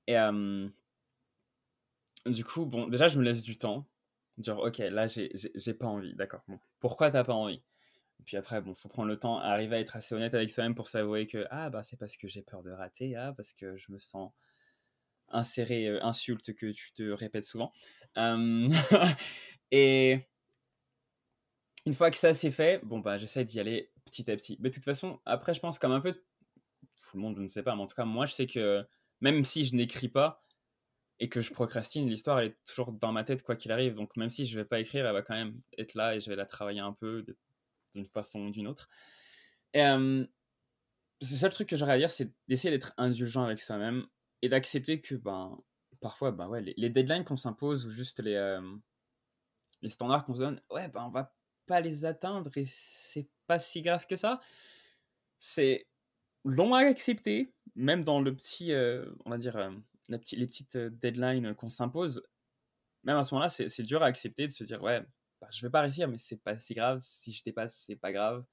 [0.08, 0.16] Et,
[2.26, 3.88] du coup, bon, déjà, je me laisse du temps.
[4.38, 6.44] Dire, ok, là, j'ai pas envie, d'accord.
[6.80, 7.62] Pourquoi t'as pas envie?
[8.26, 10.88] Puis après, bon, faut prendre le temps, arriver à être assez honnête avec soi-même pour
[10.88, 13.92] s'avouer que, ah, bah, c'est parce que j'ai peur de rater, ah, parce que je
[13.92, 14.32] me sens
[15.30, 17.72] inséré, euh, insulte que tu te répètes souvent.
[19.72, 20.20] et
[21.86, 24.58] une fois que ça c'est fait, bon, bah, j'essaie d'y aller petit à petit.
[24.60, 27.48] Mais de toute façon, après, je pense comme un peu tout le monde, je ne
[27.48, 28.86] sais pas, mais en tout cas, moi, je sais que
[29.22, 30.44] même si je n'écris pas,
[31.22, 33.94] et que je procrastine, l'histoire elle est toujours dans ma tête quoi qu'il arrive.
[33.94, 36.30] Donc même si je vais pas écrire, elle va quand même être là et je
[36.32, 37.24] vais la travailler un peu
[37.94, 38.90] d'une façon ou d'une autre.
[39.76, 40.26] Et euh,
[41.22, 44.08] le truc que j'aurais à dire, c'est d'essayer d'être indulgent avec soi-même
[44.42, 45.60] et d'accepter que ben
[46.00, 48.60] parfois ben ouais les, deadlines qu'on s'impose ou juste les euh,
[49.84, 51.36] les standards qu'on se donne, ouais ben on va
[51.68, 54.42] pas les atteindre et c'est pas si grave que ça.
[55.38, 55.88] C'est
[56.46, 59.72] long à accepter, même dans le petit, euh, on va dire
[60.12, 62.24] les petites euh, deadlines qu'on s'impose,
[63.04, 65.02] même à ce moment-là, c'est dur à accepter de se dire ouais,
[65.42, 67.02] bah, je vais pas réussir, mais c'est pas si grave.
[67.04, 68.46] Si je dépasse, c'est pas grave.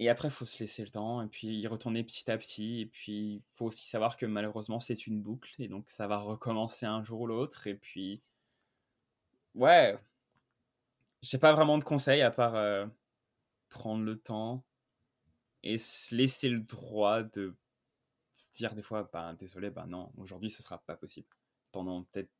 [0.00, 2.80] Et après, il faut se laisser le temps et puis y retourner petit à petit.
[2.82, 6.18] Et puis, il faut aussi savoir que malheureusement, c'est une boucle et donc ça va
[6.18, 7.66] recommencer un jour ou l'autre.
[7.68, 8.22] Et puis,
[9.54, 9.98] ouais,
[11.22, 12.86] j'ai pas vraiment de conseils à part euh,
[13.68, 14.64] prendre le temps
[15.62, 17.54] et se laisser le droit de
[18.54, 21.28] dire des fois, bah, désolé, bah non, aujourd'hui ce sera pas possible.
[21.72, 22.30] Pendant peut-être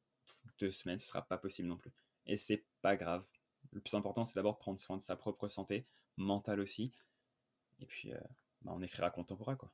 [0.59, 1.93] deux semaines, ce sera pas possible non plus.
[2.27, 3.25] Et c'est pas grave.
[3.73, 6.93] Le plus important, c'est d'abord prendre soin de sa propre santé mental aussi.
[7.81, 8.13] Et puis,
[8.63, 9.71] bah, on écrira pourra, quoi.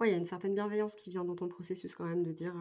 [0.00, 2.32] Ouais, il y a une certaine bienveillance qui vient dans ton processus quand même de
[2.32, 2.54] dire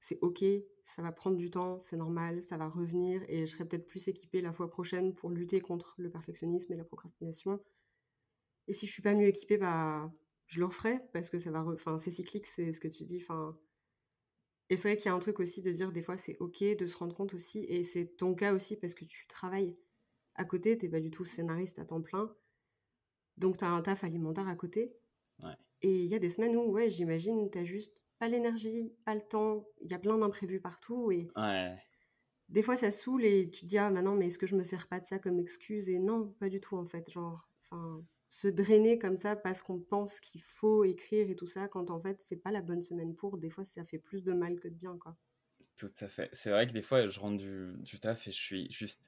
[0.00, 0.42] c'est ok,
[0.82, 4.08] ça va prendre du temps, c'est normal, ça va revenir et je serai peut-être plus
[4.08, 7.60] équipée la fois prochaine pour lutter contre le perfectionnisme et la procrastination.
[8.66, 10.10] Et si je suis pas mieux équipée, bah
[10.50, 13.18] je le referai parce que ça va, enfin c'est cyclique, c'est ce que tu dis.
[13.22, 13.56] Enfin,
[14.68, 16.62] et c'est vrai qu'il y a un truc aussi de dire des fois c'est ok
[16.76, 19.76] de se rendre compte aussi et c'est ton cas aussi parce que tu travailles
[20.34, 22.34] à côté, t'es pas du tout scénariste à temps plein,
[23.36, 24.96] donc tu as un taf alimentaire à côté.
[25.82, 29.14] Et il y a des semaines où, ouais, j'imagine, tu as juste pas l'énergie, pas
[29.14, 31.10] le temps, il y a plein d'imprévus partout.
[31.10, 31.28] Et
[32.48, 34.62] des fois, ça saoule et tu te dis, ah, maintenant, mais est-ce que je me
[34.62, 35.88] sers pas de ça comme excuse?
[35.88, 37.08] Et non, pas du tout, en fait.
[37.10, 41.66] Genre, enfin, se drainer comme ça parce qu'on pense qu'il faut écrire et tout ça,
[41.66, 44.32] quand en fait, c'est pas la bonne semaine pour, des fois, ça fait plus de
[44.32, 45.16] mal que de bien, quoi.
[45.74, 46.30] Tout à fait.
[46.32, 49.00] C'est vrai que des fois, je rentre du, du taf et je suis juste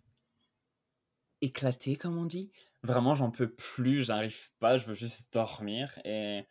[1.41, 2.51] éclaté, comme on dit.
[2.83, 5.97] Vraiment, j'en peux plus, j'arrive pas, je veux juste dormir.
[6.05, 6.45] Et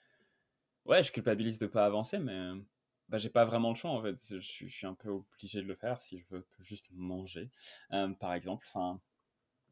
[0.86, 2.52] ouais, je culpabilise de pas avancer, mais
[3.10, 4.16] bah, j'ai pas vraiment le choix en fait.
[4.40, 7.50] Je, suis un peu obligé de le faire si je veux juste manger,
[8.18, 8.66] par exemple.
[8.70, 9.02] Enfin,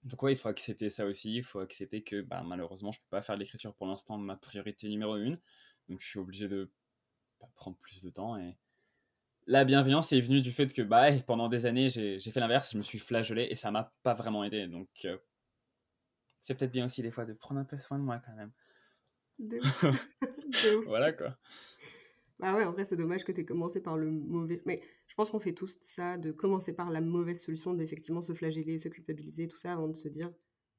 [0.04, 1.36] donc ouais, il faut accepter ça aussi.
[1.36, 4.88] Il faut accepter que bah, malheureusement, je peux pas faire l'écriture pour l'instant ma priorité
[4.90, 5.40] numéro une.
[5.88, 6.72] Donc je suis obligé de
[7.40, 8.56] bah, prendre plus de temps et
[9.48, 12.78] la bienveillance est venue du fait que bah, pendant des années, j'ai fait l'inverse, je
[12.78, 14.68] me suis flageolé et ça m'a pas vraiment aidé.
[14.68, 14.88] Donc,
[16.40, 18.52] c'est peut-être bien aussi des fois de prendre un peu soin de moi quand même.
[20.86, 21.36] voilà quoi.
[22.40, 24.62] Bah ouais, en vrai, c'est dommage que tu aies commencé par le mauvais.
[24.66, 28.34] Mais je pense qu'on fait tous ça, de commencer par la mauvaise solution, d'effectivement se
[28.34, 30.34] flageller, se culpabiliser, tout ça, avant de se dire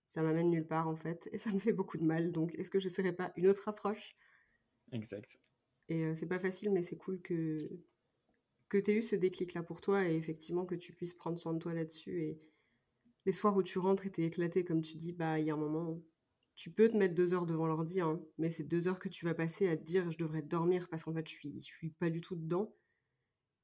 [0.09, 2.71] ça m'amène nulle part en fait, et ça me fait beaucoup de mal, donc est-ce
[2.71, 4.17] que j'essaierai pas une autre approche?
[4.93, 5.41] Exact.
[5.89, 7.69] Et c'est pas facile, mais c'est cool que,
[8.69, 11.55] que tu aies eu ce déclic-là pour toi, et effectivement que tu puisses prendre soin
[11.55, 12.23] de toi là-dessus.
[12.25, 12.39] Et
[13.27, 15.55] les soirs où tu rentres et t'es éclaté, comme tu dis, bah il y a
[15.55, 16.03] un moment,
[16.57, 19.25] tu peux te mettre deux heures devant l'ordi, hein, mais c'est deux heures que tu
[19.25, 21.91] vas passer à te dire je devrais dormir parce qu'en fait je suis, je suis
[21.91, 22.75] pas du tout dedans.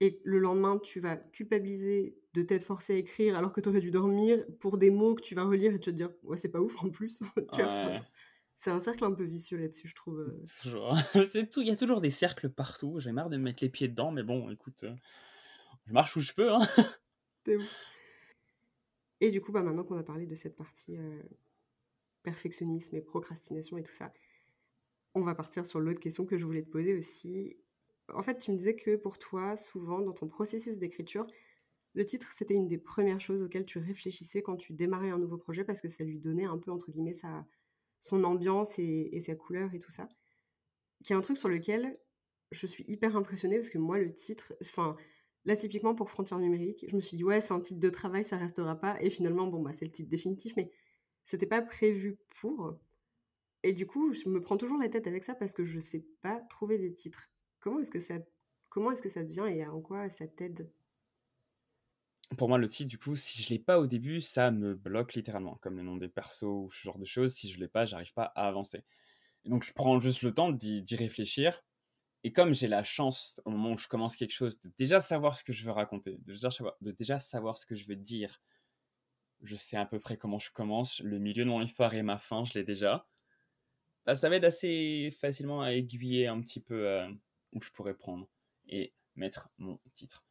[0.01, 3.81] Et le lendemain, tu vas culpabiliser de t'être forcé à écrire alors que tu aurais
[3.81, 6.37] dû dormir pour des mots que tu vas relire et tu vas te dire ouais
[6.37, 7.22] c'est pas ouf en plus.
[8.57, 10.20] c'est un cercle un peu vicieux là-dessus, je trouve.
[10.20, 10.44] Euh.
[10.62, 10.96] Toujours.
[11.51, 11.62] tout.
[11.62, 13.01] Il y a toujours des cercles partout.
[13.01, 14.94] J'ai marre de me mettre les pieds dedans, mais bon, écoute, euh,
[15.87, 16.53] je marche où je peux.
[16.53, 16.61] Hein.
[19.20, 21.22] Et du coup, bah, maintenant qu'on a parlé de cette partie euh,
[22.27, 24.11] perfectionnisme et procrastination et tout ça.
[25.15, 27.57] On va partir sur l'autre question que je voulais te poser aussi.
[28.12, 31.25] En fait, tu me disais que pour toi, souvent, dans ton processus d'écriture,
[31.95, 35.39] le titre, c'était une des premières choses auxquelles tu réfléchissais quand tu démarrais un nouveau
[35.39, 37.47] projet parce que ça lui donnait un peu, entre guillemets, sa,
[38.01, 40.09] son ambiance et, et sa couleur et tout ça.
[41.05, 41.93] Qui est un truc sur lequel
[42.51, 44.91] je suis hyper impressionnée parce que moi, le titre, enfin,
[45.45, 48.25] là, typiquement pour Frontières numériques, je me suis dit, ouais, c'est un titre de travail,
[48.25, 49.01] ça restera pas.
[49.01, 50.73] Et finalement, bon, bah, c'est le titre définitif, mais
[51.27, 52.79] c'était pas prévu pour.
[53.62, 56.07] Et du coup, je me prends toujours la tête avec ça parce que je sais
[56.23, 57.31] pas trouver des titres.
[57.61, 58.15] Comment est-ce que ça,
[58.71, 60.73] comment est-ce que ça devient et en quoi ça t'aide?
[62.39, 65.15] Pour moi, le titre, du coup, si je l'ai pas au début, ça me bloque
[65.15, 67.35] littéralement, comme le nom des persos ou ce genre de choses.
[67.35, 68.85] Si je l'ai pas, j'arrive pas à avancer.
[69.45, 71.65] Et donc, je prends juste le temps d'y réfléchir.
[72.25, 75.37] Et comme j'ai la chance, au moment où je commence quelque chose, de déjà savoir
[75.37, 77.97] ce que je veux raconter, de déjà savoir, de déjà savoir ce que je veux
[77.97, 78.41] dire,
[79.42, 82.18] je sais à peu près comment je commence, le milieu de mon histoire et ma
[82.18, 83.07] fin, je l'ai déjà.
[84.05, 87.09] Bah, ça m'aide assez facilement à aiguiller un petit peu euh,
[87.53, 88.29] où je pourrais prendre
[88.68, 90.25] et mettre mon titre.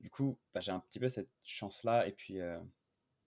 [0.00, 2.40] Du coup, bah, j'ai un petit peu cette chance-là, et puis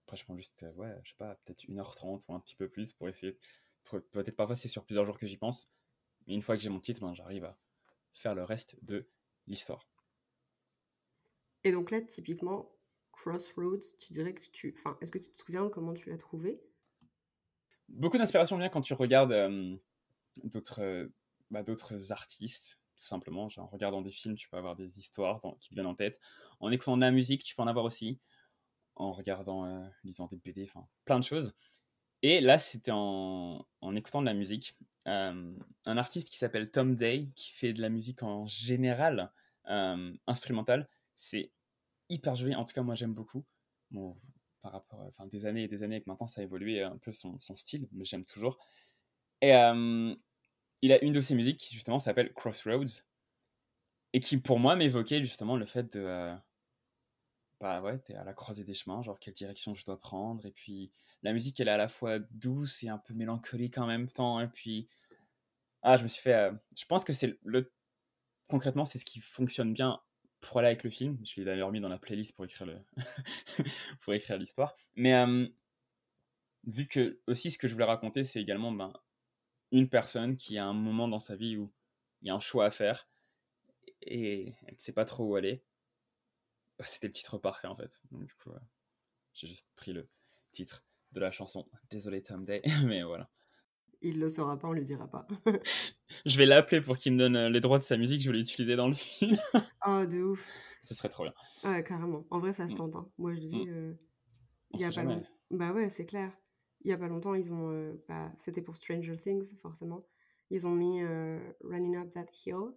[0.05, 2.69] après, je prends juste, euh, ouais, je sais pas, peut-être 1h30 ou un petit peu
[2.69, 3.35] plus pour essayer.
[4.11, 5.67] Peut-être parfois c'est sur plusieurs jours que j'y pense,
[6.27, 7.57] mais une fois que j'ai mon titre, ben, j'arrive à
[8.13, 9.07] faire le reste de
[9.47, 9.87] l'histoire.
[11.63, 12.71] Et donc là, typiquement,
[13.15, 14.73] Crossroads, tu dirais que tu.
[14.77, 16.61] Enfin, est-ce que tu te souviens comment tu l'as trouvé?
[17.87, 19.75] Beaucoup d'inspiration vient quand tu regardes euh,
[20.43, 21.07] d'autres euh,
[21.49, 21.63] bah,
[22.09, 23.47] artistes, tout simplement.
[23.49, 26.19] Genre, en regardant des films, tu peux avoir des histoires qui te viennent en tête.
[26.59, 28.19] En écoutant de la musique, tu peux en avoir aussi.
[28.95, 31.53] En regardant, euh, lisant des BD, enfin, plein de choses.
[32.21, 34.77] Et là, c'était en, en, écoutant de la musique.
[35.05, 39.31] un artiste qui s'appelle Tom Day, qui fait de la musique en général
[40.27, 40.89] instrumentale.
[41.15, 41.51] C'est
[42.09, 42.55] hyper joli.
[42.55, 43.45] En tout cas, moi, j'aime beaucoup.
[44.61, 47.11] Par rapport, enfin, des années et des années que maintenant, ça a évolué un peu
[47.11, 48.57] son, style, mais j'aime toujours.
[49.41, 49.51] Et
[50.81, 53.03] il a une de ses musiques qui, justement, s'appelle Crossroads.
[54.13, 55.99] Et qui, pour moi, m'évoquait justement le fait de.
[55.99, 56.35] Euh,
[57.59, 60.45] bah ouais, t'es à la croisée des chemins, genre quelle direction je dois prendre.
[60.45, 60.91] Et puis,
[61.21, 64.39] la musique, elle est à la fois douce et un peu mélancolique en même temps.
[64.39, 64.87] Et puis.
[65.81, 66.51] Ah, je me suis fait.
[66.75, 67.71] je pense que c'est le.
[68.47, 70.01] Concrètement, c'est ce qui fonctionne bien
[70.47, 71.17] pour aller avec le film.
[71.25, 72.77] Je l'ai d'ailleurs mis dans la playlist pour écrire le
[74.01, 74.75] pour écrire l'histoire.
[74.95, 75.13] Mais
[76.65, 78.93] vu que aussi ce que je voulais raconter, c'est également ben,
[79.71, 81.71] une personne qui a un moment dans sa vie où
[82.21, 83.07] il y a un choix à faire
[84.01, 85.63] et elle ne sait pas trop où aller.
[86.77, 88.01] Bah, c'était le titre parfait en fait.
[88.11, 88.51] Donc, du coup,
[89.33, 90.09] j'ai juste pris le
[90.51, 91.67] titre de la chanson.
[91.89, 93.29] Désolé Tom Day, mais voilà.
[94.01, 95.27] Il le saura pas, on lui dira pas.
[96.25, 98.37] je vais l'appeler pour qu'il me donne euh, les droits de sa musique, je vais
[98.37, 99.37] l'utiliser dans le film.
[99.87, 100.47] oh, de ouf.
[100.81, 101.33] Ce serait trop bien.
[101.63, 102.25] Ouais, carrément.
[102.29, 102.77] En vrai, ça se mm.
[102.77, 102.95] tente.
[102.95, 103.09] Hein.
[103.17, 103.69] Moi, je dis, mm.
[103.69, 103.93] euh,
[104.73, 105.27] il y a pas longtemps.
[105.51, 106.31] Bah ouais, c'est clair.
[106.81, 107.71] Il y a pas longtemps, ils ont.
[107.71, 109.99] Euh, bah, C'était pour Stranger Things, forcément.
[110.51, 111.03] Ils ont mis
[111.63, 112.75] Running Up That Hill,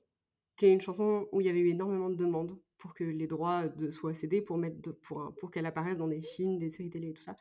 [0.56, 3.26] qui est une chanson où il y avait eu énormément de demandes pour que les
[3.26, 6.88] droits de, soient cédés pour, mettre pour, pour qu'elle apparaisse dans des films, des séries
[6.88, 7.36] télé et tout ça.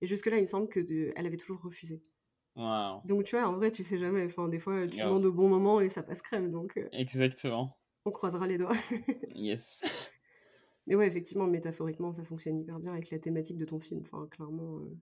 [0.00, 0.80] Et jusque-là, il me semble que
[1.14, 2.02] elle avait toujours refusé.
[3.04, 4.24] Donc tu vois, en vrai, tu sais jamais.
[4.24, 6.50] Enfin, des fois, tu demandes au bon moment et ça passe crème.
[6.50, 7.78] Donc, euh, Exactement.
[8.04, 8.76] On croisera les doigts.
[9.34, 9.82] yes.
[10.86, 14.00] Mais ouais, effectivement, métaphoriquement, ça fonctionne hyper bien avec la thématique de ton film.
[14.00, 14.96] Enfin, clairement, il euh,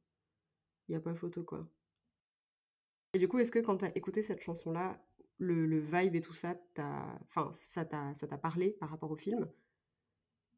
[0.90, 1.66] n'y a pas photo, quoi.
[3.14, 5.00] Et du coup, est-ce que quand tu as écouté cette chanson-là,
[5.38, 6.56] le, le, vibe et tout ça,
[7.22, 9.48] enfin, ça t'a parlé par rapport au film?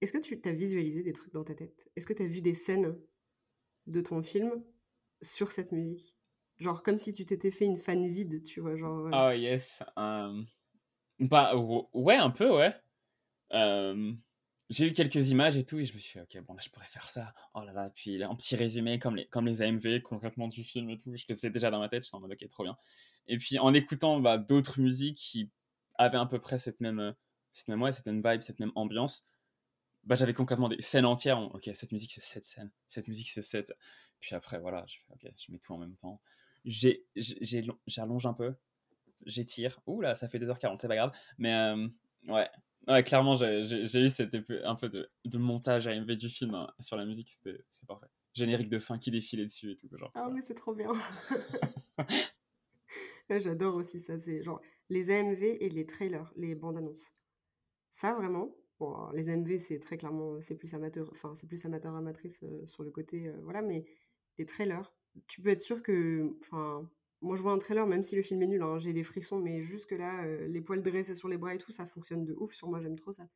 [0.00, 1.88] Est-ce que tu t'as visualisé des trucs dans ta tête?
[1.94, 2.98] Est-ce que tu as vu des scènes
[3.86, 4.64] de ton film
[5.20, 6.17] sur cette musique?
[6.58, 8.76] Genre comme si tu t'étais fait une fan vide, tu vois.
[8.76, 9.82] Genre, Oh yes.
[11.20, 12.74] Bah, ouais, un peu, ouais.
[14.70, 16.68] J'ai eu quelques images et tout, et je me suis dit, ok, bon, là, je
[16.68, 17.32] pourrais faire ça.
[17.54, 20.90] Oh là là, puis un petit résumé comme les, comme les AMV concrètement du film
[20.90, 21.10] et tout.
[21.16, 22.76] Je le faisais déjà dans ma tête, j'étais en mode, ok, trop bien.
[23.28, 25.50] Et puis en écoutant bah, d'autres musiques qui
[25.94, 27.14] avaient à peu près cette même,
[27.52, 29.24] cette même, ouais, cette même vibe, cette même ambiance,
[30.04, 31.40] bah, j'avais concrètement des scènes entières.
[31.54, 32.70] Ok, cette musique, c'est cette scène.
[32.88, 33.72] Cette musique, c'est cette.
[34.20, 36.20] Puis après, voilà, je, ok, je mets tout en même temps
[36.64, 38.54] j'allonge un peu,
[39.26, 39.80] j'étire.
[39.86, 41.12] Ouh là, ça fait 2h40, c'est pas grave.
[41.38, 41.88] Mais euh,
[42.28, 42.48] ouais.
[42.86, 46.96] ouais, clairement, j'ai eu cet un peu de, de montage AMV du film hein, sur
[46.96, 48.06] la musique, c'est parfait.
[48.34, 49.88] Générique de fin qui défilait dessus et tout.
[49.96, 50.92] Genre, ah, mais c'est trop bien.
[53.30, 54.18] J'adore aussi ça.
[54.18, 57.12] C'est genre les AMV et les trailers, les bandes annonces.
[57.90, 61.94] Ça, vraiment, bon, les AMV, c'est très clairement, c'est plus amateur, enfin, c'est plus amateur
[61.94, 63.84] amatrice euh, sur le côté, euh, voilà, mais
[64.38, 64.94] les trailers,
[65.26, 66.36] tu peux être sûr que.
[66.40, 66.88] Enfin,
[67.20, 69.38] moi, je vois un trailer, même si le film est nul, hein, j'ai des frissons,
[69.38, 72.52] mais jusque-là, euh, les poils dressés sur les bras et tout, ça fonctionne de ouf
[72.52, 73.26] sur moi, j'aime trop ça.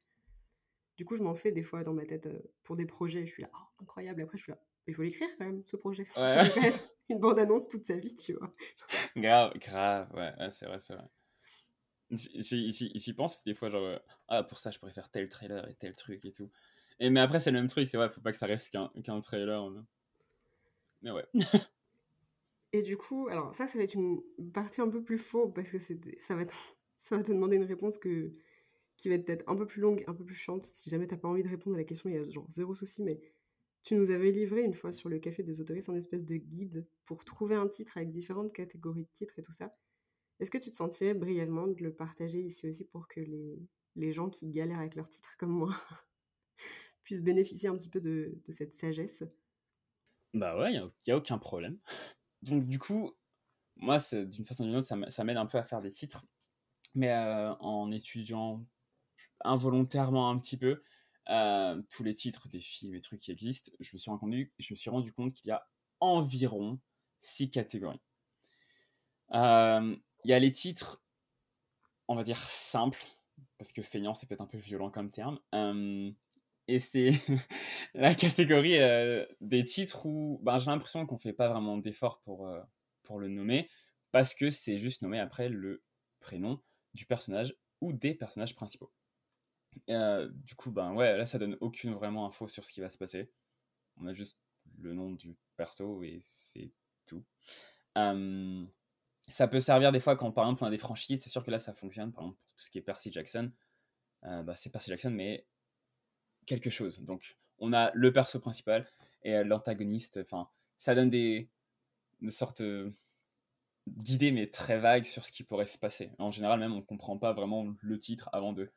[0.97, 3.27] Du coup, je m'en fais des fois dans ma tête euh, pour des projets.
[3.27, 4.23] Je suis là, oh, incroyable.
[4.23, 6.07] Après, je suis là, il faut l'écrire quand même, ce projet.
[6.15, 8.51] Ça peut être une bande-annonce toute sa vie, tu vois.
[9.17, 11.09] grave, grave, ouais, c'est vrai, c'est vrai.
[12.11, 15.75] J'y pense des fois, genre, euh, ah, pour ça, je pourrais faire tel trailer et
[15.75, 16.51] tel truc et tout.
[17.01, 19.21] Et, mais après, c'est le même truc, c'est vrai, faut pas que ça reste qu'un
[19.21, 19.73] trailer.
[21.03, 21.25] Mais ouais.
[22.73, 25.71] Et du coup, alors ça, ça va être une partie un peu plus faux parce
[25.71, 26.55] que ça va, être,
[26.99, 28.33] ça va te demander une réponse que,
[28.97, 30.65] qui va être peut-être un peu plus longue, un peu plus chiante.
[30.65, 32.75] Si jamais t'as pas envie de répondre à la question, il y a genre zéro
[32.75, 33.21] souci, mais
[33.83, 36.87] tu nous avais livré une fois sur le Café des autoristes un espèce de guide
[37.05, 39.77] pour trouver un titre avec différentes catégories de titres et tout ça.
[40.41, 43.61] Est-ce que tu te sentirais brièvement de le partager ici aussi pour que les,
[43.97, 45.75] les gens qui galèrent avec leurs titres comme moi
[47.05, 49.25] puissent bénéficier un petit peu de, de cette sagesse?
[50.35, 51.79] Bah ouais, il n'y a, aucun problème.
[52.43, 53.13] Donc du coup,
[53.77, 56.25] moi, d'une façon ou d'une autre, ça m'aide un peu à faire des titres.
[56.95, 58.65] Mais euh, en étudiant
[59.45, 60.83] involontairement un petit peu
[61.29, 64.75] euh, tous les titres des films et trucs qui existent, je me suis rendu, je
[64.75, 65.67] me suis rendu compte qu'il y a
[66.01, 66.79] environ
[67.23, 68.01] six catégories.
[69.33, 71.03] Euh, il y a les titres,
[72.09, 73.05] on va dire simples,
[73.59, 75.39] parce que feignant, c'est peut-être un peu violent comme terme.
[76.69, 77.13] Et c'est
[77.95, 78.79] la catégorie
[79.41, 82.49] des titres où ben, j'ai l'impression qu'on fait pas vraiment d'effort pour,
[83.03, 83.69] pour le nommer,
[84.11, 85.83] parce que c'est juste nommé après le
[86.21, 86.61] prénom
[86.95, 88.93] du personnage ou des personnages principaux.
[89.89, 92.99] Du coup, ben ouais, là ça donne aucune vraiment info sur ce qui va se
[92.99, 93.31] passer.
[93.97, 94.39] On a juste
[94.79, 96.71] le nom du perso et c'est
[97.07, 97.25] tout.
[99.29, 101.51] ça peut servir des fois quand par exemple on a des franchises, c'est sûr que
[101.51, 102.13] là ça fonctionne.
[102.13, 103.51] Par exemple, tout ce qui est Percy Jackson,
[104.23, 105.47] bah, c'est Percy Jackson, mais
[106.47, 107.01] quelque chose.
[107.01, 108.89] Donc, on a le perso principal
[109.23, 110.21] et l'antagoniste.
[110.23, 111.49] Enfin, ça donne des
[112.23, 112.91] une sorte euh,
[113.87, 116.13] d'idées, mais très vagues sur ce qui pourrait se passer.
[116.19, 118.73] En général, même, on ne comprend pas vraiment le titre avant de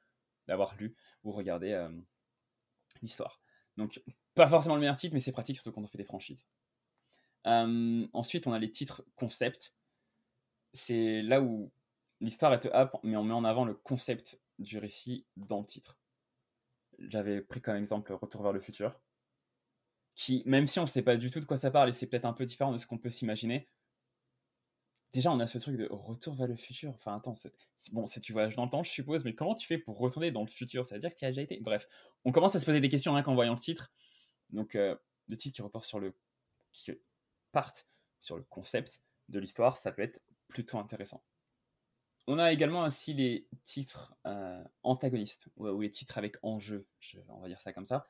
[0.48, 1.90] d'avoir lu ou regardé euh,
[3.02, 3.42] l'histoire.
[3.78, 4.02] Donc,
[4.36, 6.46] pas forcément le meilleur titre, mais c'est pratique, surtout quand on fait des franchises.
[7.48, 9.74] Euh, ensuite, on a les titres concept.
[10.74, 11.72] C'est là où
[12.20, 15.98] l'histoire est up, mais on met en avant le concept du récit dans le titre
[17.00, 19.00] j'avais pris comme exemple Retour vers le futur,
[20.16, 22.08] qui, même si on ne sait pas du tout de quoi ça parle et c'est
[22.08, 23.68] peut-être un peu différent de ce qu'on peut s'imaginer,
[25.14, 26.92] déjà on a ce truc de Retour vers le futur.
[26.92, 27.54] Enfin, attends, c'est,
[27.92, 30.32] bon, c'est tu voyages dans le temps, je suppose, mais comment tu fais pour retourner
[30.32, 30.86] dans le futur?
[30.86, 31.60] Ça veut dire que tu as déjà été?
[31.62, 31.88] Bref,
[32.24, 33.92] on commence à se poser des questions rien qu'en voyant le titre.
[34.52, 34.96] Donc, euh,
[35.28, 36.14] le titre qui repart sur le.
[36.72, 36.92] qui
[37.52, 37.88] partent
[38.22, 41.24] sur le concept de l'histoire, ça peut être plutôt intéressant.
[42.28, 46.88] On a également ainsi les titres euh, antagonistes, ou, les titres avec enjeu,
[47.30, 48.08] on va dire ça comme ça.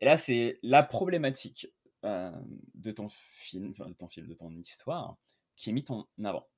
[0.00, 1.68] Et là, c'est la problématique
[2.04, 2.32] euh,
[2.74, 5.16] de ton film, de ton film, de ton histoire,
[5.54, 6.48] qui est mise en avant.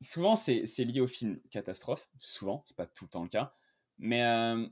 [0.00, 3.52] Souvent, c'est lié au film catastrophe, souvent, c'est pas tout le temps le cas,
[3.98, 4.68] mais euh,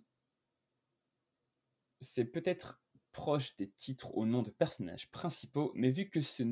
[2.01, 2.81] c'est peut-être
[3.11, 6.45] proche des titres au nom de personnages principaux, mais vu que ce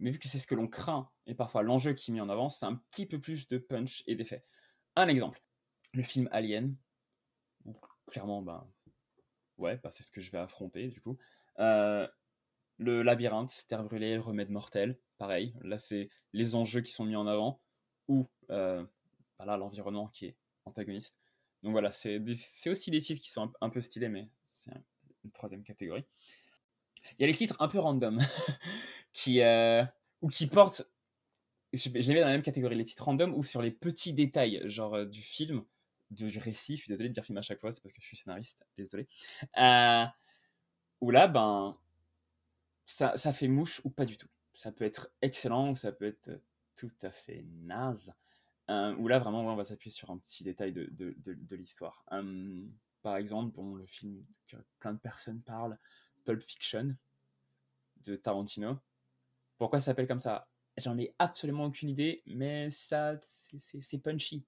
[0.00, 2.28] mais vu que c'est ce que l'on craint et parfois l'enjeu qui est mis en
[2.28, 4.44] avant, c'est un petit peu plus de punch et d'effet.
[4.96, 5.42] Un exemple,
[5.92, 6.76] le film Alien,
[8.06, 8.66] clairement, ben,
[9.58, 11.18] ouais, bah, c'est ce que je vais affronter du coup.
[11.58, 12.08] Euh,
[12.78, 17.16] le labyrinthe, terre brûlée, le remède mortel, pareil, là c'est les enjeux qui sont mis
[17.16, 17.60] en avant,
[18.08, 18.84] ou euh,
[19.38, 21.16] bah l'environnement qui est antagoniste.
[21.62, 22.18] Donc voilà, c'est
[22.66, 24.72] aussi des titres qui sont un, peu stylés, mais c'est
[25.24, 26.04] une troisième catégorie.
[27.18, 28.20] Il y a les titres un peu random,
[29.12, 29.84] qui, euh,
[30.22, 30.82] ou qui portent,
[31.72, 34.62] je, les mets dans la même catégorie, les titres random ou sur les petits détails,
[34.66, 35.64] genre euh, du film,
[36.10, 38.06] du récit, je suis désolé de dire film à chaque fois, c'est parce que je
[38.06, 39.06] suis scénariste, désolé.
[39.58, 40.04] Euh,
[41.00, 41.78] où là, ben,
[42.86, 44.28] ça, ça fait mouche ou pas du tout.
[44.54, 46.30] Ça peut être excellent ou ça peut être
[46.74, 48.12] tout à fait naze.
[48.70, 52.04] Euh, où là, vraiment, on va s'appuyer sur un petit détail de, de, de, l'histoire.
[53.02, 55.76] par exemple, bon, le film que plein de personnes parlent,
[56.30, 56.94] Pulp Fiction,
[58.04, 58.78] de Tarantino.
[59.58, 60.48] Pourquoi ça s'appelle comme ça?
[60.76, 63.18] J'en ai absolument aucune idée, mais ça,
[63.58, 64.44] c'est punchy.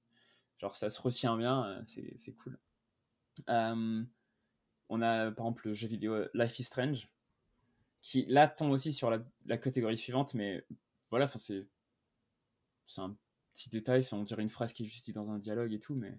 [0.58, 1.82] Genre, ça se retient bien, euh,
[2.16, 2.56] c'est cool.
[3.48, 4.04] Euh,
[4.90, 7.08] on a par exemple le jeu vidéo Life is Strange,
[8.00, 10.64] qui là tombe aussi sur la, catégorie suivante, mais
[11.10, 11.66] voilà, c'est
[12.98, 13.16] un
[13.54, 15.96] petit détail, on dirait une phrase qui est juste dit dans un dialogue et tout,
[15.96, 16.16] mais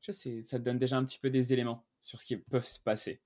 [0.00, 2.80] je sais, ça donne déjà un petit peu des éléments sur ce qui peut se
[2.80, 3.20] passer.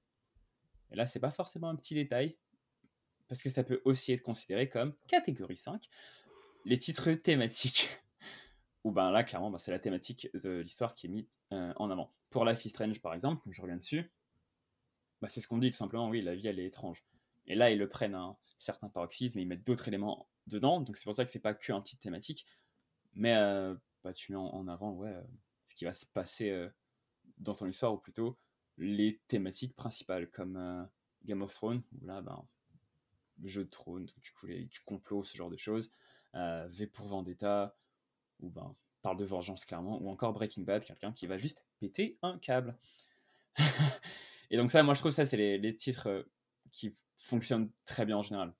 [0.94, 2.36] Et là, c'est pas forcément un petit détail,
[3.26, 5.88] parce que ça peut aussi être considéré comme catégorie 5,
[6.64, 7.88] les titres thématiques.
[8.84, 11.90] Ou ben là, clairement, ben, c'est la thématique de l'histoire qui est mise euh, en
[11.90, 12.14] avant.
[12.30, 14.08] Pour Life is Strange, par exemple, comme je reviens dessus,
[15.20, 17.04] ben, c'est ce qu'on dit tout simplement, oui, la vie, elle est étrange.
[17.48, 20.80] Et là, ils le prennent à un certain paroxysme et ils mettent d'autres éléments dedans,
[20.80, 22.46] donc c'est pour ça que c'est pas que un titre thématique,
[23.14, 23.74] mais euh,
[24.04, 25.22] bah, tu mets en, avant ouais, euh,
[25.64, 26.68] ce qui va se passer
[27.38, 28.38] dans ton histoire, ou plutôt
[28.78, 30.88] les thématiques principales, comme
[31.24, 32.44] Game of Thrones, où là, ben,
[33.42, 35.90] jeu de trône, du coup, les, complot, ce genre de choses.
[36.34, 37.76] Euh, v pour Vendetta,
[38.40, 42.18] ou ben, parle de vengeance clairement, ou encore Breaking Bad, quelqu'un qui va juste péter
[42.22, 42.76] un câble.
[44.50, 46.22] et donc ça, moi je trouve ça, c'est les, titres euh,
[46.72, 48.52] qui fonctionnent très bien en général.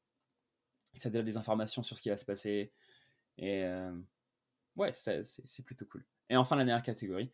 [0.96, 2.72] Ça donne des informations sur ce qui va se passer,
[3.38, 3.92] et euh,
[4.76, 6.04] ouais, c'est plutôt cool.
[6.30, 7.32] Et enfin, la dernière catégorie,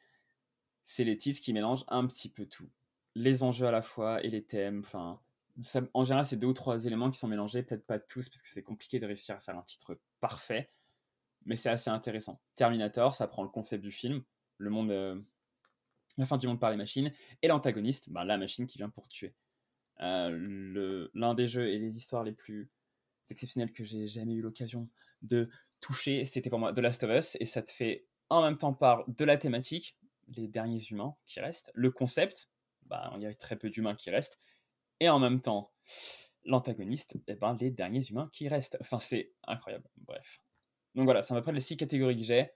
[0.91, 2.69] c'est les titres qui mélangent un petit peu tout.
[3.15, 5.21] Les enjeux à la fois et les thèmes, enfin,
[5.95, 8.49] en général, c'est deux ou trois éléments qui sont mélangés, peut-être pas tous, parce que
[8.49, 10.69] c'est compliqué de réussir à faire un titre parfait,
[11.45, 12.41] mais c'est assez intéressant.
[12.57, 14.25] Terminator, ça prend le concept du film,
[14.59, 15.21] le monde, euh,
[16.19, 19.09] la fin du monde par les machines, et l'antagoniste, bah, la machine qui vient pour
[19.09, 19.33] tuer.
[20.01, 22.69] Euh, l'un des jeux et les histoires les plus
[23.29, 24.89] exceptionnelles que j'ai jamais eu l'occasion
[25.23, 28.59] de toucher, c'était pour moi The Last of Us, et ça te fait en même
[28.59, 29.97] temps part de la thématique,
[30.37, 32.51] les derniers humains qui restent, le concept,
[32.83, 34.41] bah, il y a très peu d'humains qui restent,
[35.01, 35.73] et en même temps,
[36.45, 38.77] l'antagoniste, eh ben, les derniers humains qui restent.
[38.81, 39.89] Enfin, c'est incroyable.
[39.97, 40.41] Bref.
[40.95, 42.51] Donc voilà, c'est à peu près les six catégories que j'ai.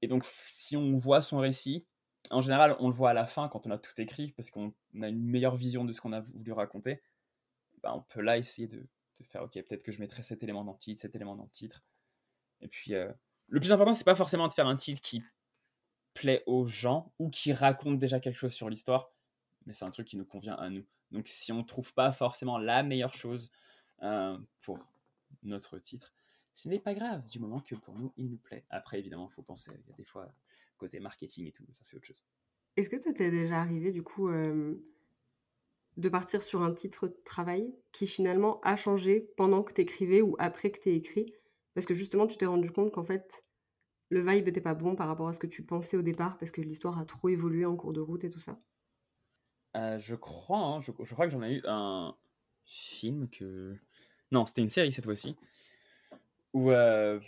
[0.00, 1.86] Et donc, si on voit son récit,
[2.30, 4.74] en général, on le voit à la fin quand on a tout écrit, parce qu'on
[5.00, 7.02] a une meilleure vision de ce qu'on a voulu raconter.
[7.82, 8.86] Ben, on peut là essayer de,
[9.22, 11.50] faire, ok, peut-être que je mettrai cet élément dans le titre, cet élément dans le
[11.50, 11.82] titre.
[12.60, 13.12] Et puis, euh,
[13.48, 15.22] le plus important, c'est pas forcément de faire un titre qui
[16.14, 19.10] plaît aux gens ou qui raconte déjà quelque chose sur l'histoire,
[19.66, 20.84] mais c'est un truc qui nous convient à nous.
[21.10, 23.52] Donc si on ne trouve pas forcément la meilleure chose
[24.02, 24.78] euh, pour
[25.42, 26.12] notre titre,
[26.54, 28.64] ce n'est pas grave, du moment que pour nous, il nous plaît.
[28.70, 30.32] Après, évidemment, il faut penser, il y a des fois,
[30.76, 32.22] côté marketing et tout, ça c'est autre chose.
[32.76, 34.82] Est-ce que ça t'est déjà arrivé, du coup, euh,
[35.96, 40.22] de partir sur un titre de travail qui finalement a changé pendant que tu écrivais
[40.22, 41.26] ou après que tu écrit?
[41.74, 43.42] Parce que justement, tu t'es rendu compte qu'en fait,
[44.12, 46.50] le vibe n'était pas bon par rapport à ce que tu pensais au départ parce
[46.50, 48.58] que l'histoire a trop évolué en cours de route et tout ça
[49.74, 52.14] euh, je crois, hein, je, crois que j'en ai eu un
[52.66, 53.74] film que.
[54.30, 55.34] Non, c'était une série cette fois-ci.
[56.52, 56.70] Où.
[56.70, 57.18] Euh,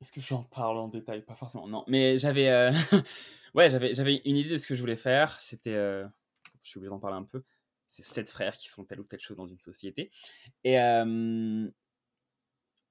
[0.00, 1.22] est-ce que j'en parle en détail?
[1.22, 1.84] Pas forcément, non.
[1.88, 2.48] Mais j'avais.
[2.48, 2.70] Euh,
[3.54, 5.40] ouais, j'avais, j'avais une idée de ce que je voulais faire.
[5.40, 5.74] C'était.
[5.74, 6.08] Je
[6.62, 7.42] suis obligé d'en parler un peu.
[7.88, 10.12] C'est sept frères qui font telle ou telle chose dans une société.
[10.62, 10.76] Et.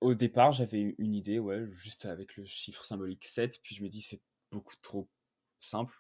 [0.01, 3.61] Au départ, j'avais une idée, ouais, juste avec le chiffre symbolique 7.
[3.63, 4.21] Puis je me dis, c'est
[4.51, 5.07] beaucoup trop
[5.59, 5.95] simple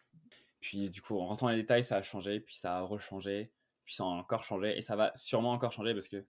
[0.61, 3.51] puis du coup, en rentrant dans les détails, ça a changé, puis ça a rechangé,
[3.83, 6.23] puis ça a encore changé, et ça va sûrement encore changer parce que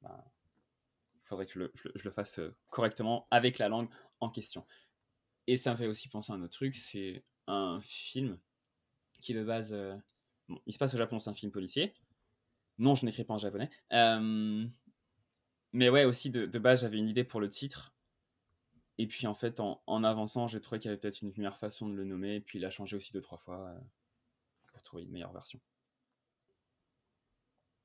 [0.00, 0.24] ben,
[1.24, 2.40] faudrait que je le, fasse
[2.70, 3.90] correctement avec la langue
[4.20, 4.66] en question.
[5.46, 8.38] Et ça me fait aussi penser à un autre truc, c'est un film
[9.20, 9.74] qui de base...
[10.48, 11.92] bon, il se passe au Japon, c'est un film policier.
[12.78, 13.70] Non, je n'écris pas en japonais.
[15.72, 17.94] Mais ouais, aussi de, de base, j'avais une idée pour le titre.
[18.98, 21.58] Et puis en fait, en, en avançant, j'ai trouvé qu'il y avait peut-être une meilleure
[21.58, 22.36] façon de le nommer.
[22.36, 23.74] Et puis il a changé aussi deux, trois fois
[24.66, 25.60] pour trouver une meilleure version.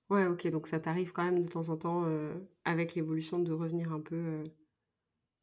[0.10, 2.34] Ouais, ok, donc ça t'arrive quand même de temps en temps, euh,
[2.66, 4.44] avec l'évolution, de revenir un peu euh,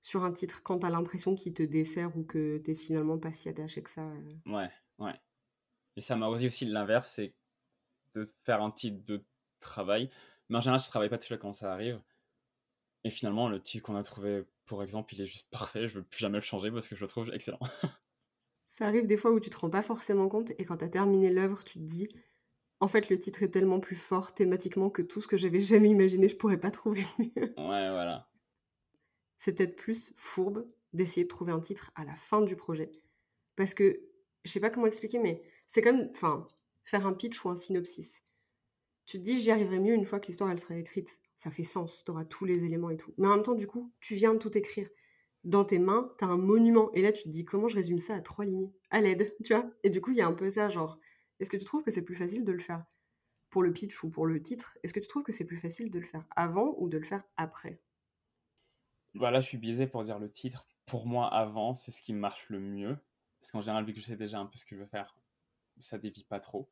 [0.01, 3.49] sur un titre quand t'as l'impression qu'il te dessert ou que t'es finalement pas si
[3.49, 4.03] attaché que ça.
[4.03, 4.29] euh.
[4.47, 5.15] Ouais, ouais.
[5.97, 7.35] Et ça m'a aussi aussi l'inverse, c'est
[8.15, 9.25] de faire un titre de
[9.61, 10.11] travail.
[10.49, 12.01] Mais en général, je travaille pas dessus quand ça arrive.
[13.05, 15.89] Et finalement, le titre qu'on a trouvé, pour exemple, il est juste parfait.
[15.89, 17.61] Je veux plus jamais le changer parce que je le trouve excellent.
[18.67, 21.29] Ça arrive des fois où tu te rends pas forcément compte et quand t'as terminé
[21.31, 22.09] l'œuvre, tu te dis,
[22.79, 25.89] en fait, le titre est tellement plus fort thématiquement que tout ce que j'avais jamais
[25.89, 27.31] imaginé, je pourrais pas trouver mieux.
[27.37, 27.55] ouais,
[27.91, 28.31] voilà.
[29.39, 32.91] C'est peut-être plus fourbe d'essayer de trouver un titre à la fin du projet.
[33.57, 34.01] Parce que,
[34.45, 36.47] je sais pas comment expliquer, mais c'est comme, enfin,
[36.85, 38.23] faire un pitch ou un synopsis.
[39.07, 41.19] Tu te dis, j'y arriverai mieux une fois que l'histoire, elle sera écrite.
[41.41, 43.15] Ça fait sens, t'auras tous les éléments et tout.
[43.17, 44.91] Mais en même temps, du coup, tu viens de tout écrire.
[45.43, 46.93] Dans tes mains, t'as un monument.
[46.93, 48.71] Et là, tu te dis, comment je résume ça à trois lignes?
[48.91, 49.71] À l'aide, tu vois?
[49.83, 50.99] Et du coup, il y a un peu ça, genre,
[51.39, 52.85] est-ce que tu trouves que c'est plus facile de le faire?
[53.49, 55.91] Pour le pitch ou pour le titre Est-ce que tu trouves que c'est plus facile
[55.91, 57.81] de le faire avant ou de le faire après?
[59.15, 60.69] Voilà, je suis biaisé pour dire le titre.
[60.85, 62.99] Pour moi, avant, c'est ce qui marche le mieux.
[63.41, 65.17] Parce qu'en général, vu que je sais déjà un peu ce que je veux faire,
[65.79, 66.69] ça dévie pas trop.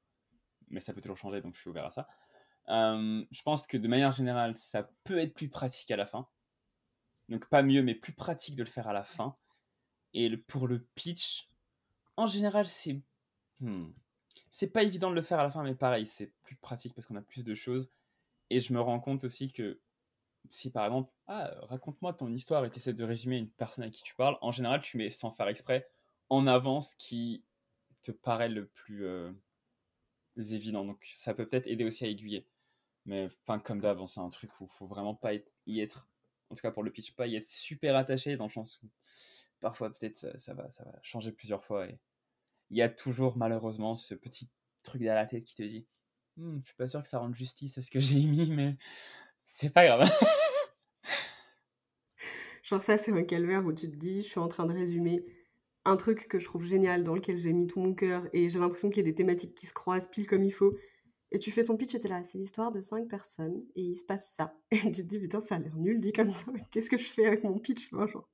[0.69, 2.07] Mais ça peut toujours changer, donc je suis ouvert à ça.
[2.69, 6.29] Euh, je pense que de manière générale, ça peut être plus pratique à la fin.
[7.29, 9.37] Donc pas mieux, mais plus pratique de le faire à la fin.
[10.15, 11.49] Et pour le pitch,
[12.17, 13.01] en général, c'est...
[13.61, 13.91] Hmm,
[14.51, 17.07] c'est pas évident de le faire à la fin, mais pareil, c'est plus pratique parce
[17.07, 17.91] qu'on a plus de choses.
[18.51, 19.81] Et je me rends compte aussi que
[20.51, 23.91] si par exemple, ah, raconte-moi ton histoire et tu essaies de résumer une personne à
[23.91, 25.89] qui tu parles, en général, tu mets sans faire exprès
[26.31, 27.45] en avant ce qui
[28.03, 29.33] te paraît le plus euh,
[30.37, 30.85] évident.
[30.85, 32.47] Donc ça peut peut-être aider aussi à aiguiller.
[33.09, 33.29] Mais
[33.65, 35.33] comme d'avant, c'est un truc où il faut vraiment pas
[35.67, 36.07] y être,
[36.51, 38.91] en tout cas pour le pitch, pas y être super attaché dans le sens où
[39.61, 41.99] parfois peut-être ça, va, ça va changer plusieurs fois et
[42.69, 44.51] il y a toujours malheureusement ce petit
[44.83, 45.87] truc dans la tête qui te dit
[46.37, 48.77] hm, je suis pas sûr que ça rende justice à ce que j'ai mis mais
[49.47, 50.11] c'est pas grave.
[52.63, 55.25] Genre ça c'est un calvaire où tu te dis je suis en train de résumer
[55.87, 58.59] un truc que je trouve génial dans lequel j'ai mis tout mon cœur et j'ai
[58.59, 60.75] l'impression qu'il y a des thématiques qui se croisent pile comme il faut
[61.31, 63.97] et tu fais ton pitch et t'es là c'est l'histoire de cinq personnes et il
[63.97, 66.47] se passe ça et tu te dis putain ça a l'air nul dit comme ça
[66.71, 68.29] qu'est-ce que je fais avec mon pitch genre?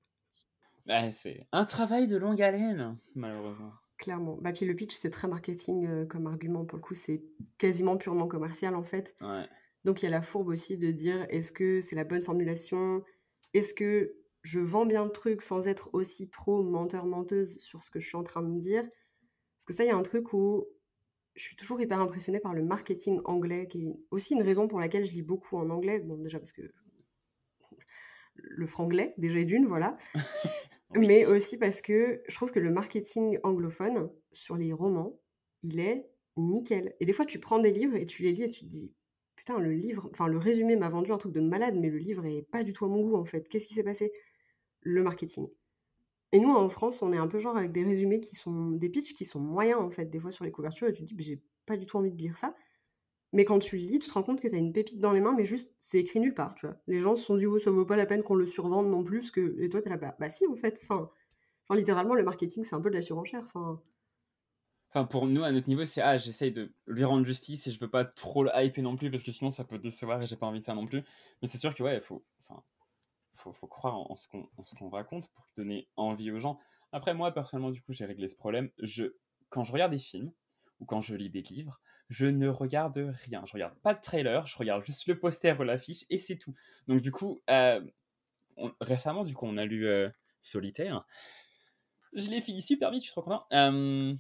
[0.87, 4.37] Bah, c'est un travail de longue haleine malheureusement Clairement.
[4.41, 6.65] Bah, puis le pitch, c'est très marketing euh, comme argument.
[6.65, 7.23] Pour le coup, c'est
[7.59, 9.15] quasiment purement commercial en fait.
[9.21, 9.49] Ouais.
[9.85, 13.05] Donc il y a la fourbe aussi de dire est-ce que c'est la bonne formulation?
[13.53, 18.01] Est-ce que je vends bien le truc sans être aussi trop menteur-menteuse sur ce que
[18.01, 18.83] je suis en train de dire?
[18.83, 20.67] Parce que ça, il y a un truc où
[21.35, 24.81] je suis toujours hyper impressionnée par le marketing anglais, qui est aussi une raison pour
[24.81, 25.99] laquelle je lis beaucoup en anglais.
[25.99, 26.63] Bon, déjà parce que
[28.37, 29.97] le franglais, déjà d'une, voilà.
[30.97, 31.09] Oui.
[31.09, 35.19] Mais aussi parce que je trouve que le marketing anglophone sur les romans,
[35.65, 36.07] il est
[36.37, 36.95] nickel.
[37.01, 38.95] Et des fois, tu prends des livres et tu les lis et tu te dis,
[39.35, 42.25] putain, le livre, enfin, le résumé m'a vendu un truc de malade, mais le livre
[42.27, 43.49] est pas du tout à mon goût, en fait.
[43.49, 44.13] Qu'est-ce qui s'est passé?
[44.83, 45.49] Le marketing.
[46.35, 48.89] Et nous, en France, on est un peu genre avec des résumés qui sont, des
[48.89, 51.23] pitchs qui sont moyens, en fait, des fois sur les couvertures, et tu te dis,
[51.23, 52.57] j'ai pas du tout envie de lire ça.
[53.33, 55.13] Mais quand tu le lis, tu te rends compte que tu as une pépite dans
[55.13, 56.75] les mains, mais juste, c'est écrit nulle part, tu vois.
[56.89, 59.05] Les gens se sont dit, oh, ça vaut pas la peine qu'on le survende non
[59.05, 59.61] plus, parce que...
[59.61, 61.09] et toi, t'es là, bah, bah si, en fait, enfin...
[61.71, 63.81] Littéralement, le marketing, c'est un peu de la surenchère, enfin...
[65.11, 67.91] Pour nous, à notre niveau, c'est ah, j'essaye de lui rendre justice et je veux
[67.91, 70.47] pas trop le hyper non plus parce que sinon ça peut décevoir et j'ai pas
[70.47, 71.03] envie de ça non plus.
[71.43, 72.63] Mais c'est sûr que ouais, faut, enfin,
[73.35, 76.59] faut, faut croire en, ce qu'on raconte pour donner envie aux gens.
[76.93, 78.71] Après, moi, personnellement, du coup, j'ai réglé ce problème.
[79.49, 80.33] Quand je regarde des films
[80.81, 83.45] ou quand je lis des livres, je ne regarde rien.
[83.47, 86.55] Je regarde pas de trailer, je regarde juste le poster ou l'affiche et c'est tout.
[86.87, 87.81] Donc, du coup, euh,
[88.81, 90.09] récemment, du coup, on a lu euh,
[90.43, 91.05] Solitaire.
[92.13, 93.47] Je l'ai fini super vite, je suis trop content.
[93.53, 94.15] Euh,